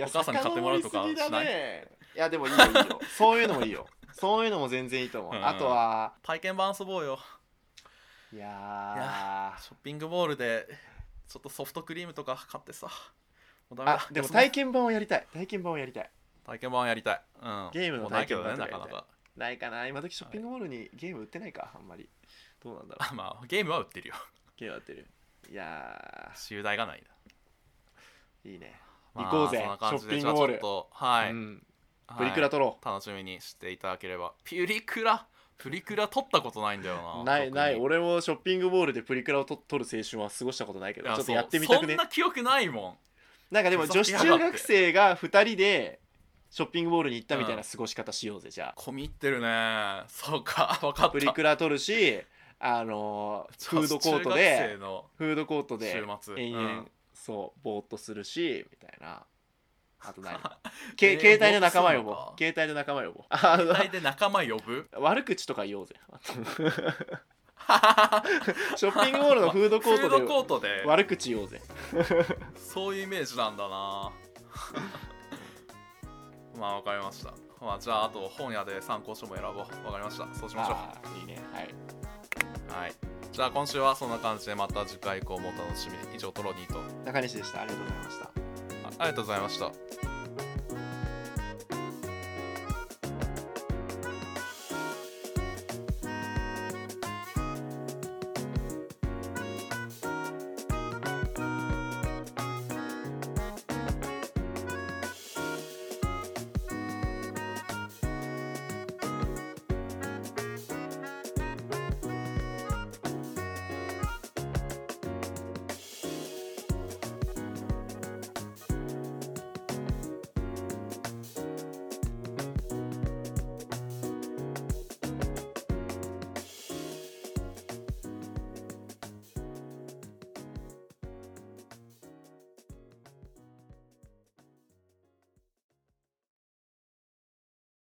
[0.00, 1.88] お母さんに買ってもらうとかしね。
[2.14, 3.00] いやでもいいよいいよ。
[3.18, 5.46] そういうのもいいよそういうのも全然いいと思う、うん。
[5.46, 7.18] あとは体験版遊ぼうよ。
[8.32, 9.62] いやー。
[9.62, 10.66] ショッピングモールで
[11.28, 12.88] ちょっとソフトクリームとか買ってさ。
[13.70, 15.26] もあでも体験版をやりたい。
[15.32, 16.10] 体験版をやりたい。
[16.44, 18.80] 体験版やりたい、うん、ゲームのもうないけどね体験版とかやりたい。
[18.80, 19.06] なかなか。
[19.36, 19.86] ないかな。
[19.88, 22.08] 今時ショッピングモールにゲーム売ってないかあんまり。
[22.62, 23.08] どうなんだろう。
[23.10, 24.14] あまあゲームは売ってるよ。
[24.56, 25.06] ゲーム売ってる。
[25.50, 28.80] いや集大がないな、ーいいね。
[29.14, 29.58] まあ行こうぜ。
[29.58, 30.60] ショッピングモール。
[30.90, 31.73] はい、うん、はい
[32.18, 34.32] プリクラ撮ろ楽しみにしていただければ。
[34.44, 35.26] プリクラ？
[35.56, 37.38] プリクラ撮ったことないんだような。
[37.38, 37.76] ないない。
[37.76, 41.14] 俺もショッピングモールでプリクラをと撮る青春は過ごしたことないけど。
[41.14, 41.94] ちょっとやってみたくね。
[41.94, 42.98] そんな記憶ないも
[43.50, 43.54] ん。
[43.54, 46.00] なんかでも女子中学生が2人で
[46.50, 50.02] ショッピングモールに行ったみたいな過ごし方しようぜじゃ込み入ってるね。
[50.08, 50.78] そうか。
[50.82, 51.10] 分かあった。
[51.10, 52.20] プリクラ撮るし
[52.58, 54.76] あのーフードコートで
[55.16, 56.90] フードコートで延々、うん。
[57.12, 59.24] そうぼーっとするしみたいな
[60.06, 60.38] あと何え
[60.96, 62.16] けー携帯で仲間呼ぼう。
[62.38, 63.24] 携帯で仲間呼ぼう。
[63.30, 64.88] あ帯で仲間呼ぶ？
[64.98, 65.94] 悪口とか言おうぜ。
[68.76, 70.82] ショッピングモールのフードコーフードトコートで。
[70.82, 71.62] で悪口言おうぜ。
[72.56, 74.12] そういうイメージなんだな。
[76.58, 77.32] まあわかりました。
[77.60, 79.58] まあじゃああと本屋で参考書も選ぼう。
[79.58, 80.26] わかりました。
[80.34, 80.76] そうしましょう。
[80.76, 81.38] あーいいね。
[81.52, 82.82] はい。
[82.82, 82.92] はい。
[83.32, 86.16] じゃあ今週はそんな感じでまた次回以降もお楽しみに。
[86.16, 86.80] 以上トロニーと。
[87.04, 87.62] 中西でした。
[87.62, 88.26] ありがとうございました。
[88.26, 88.30] あ
[88.98, 89.72] ありがとうございました。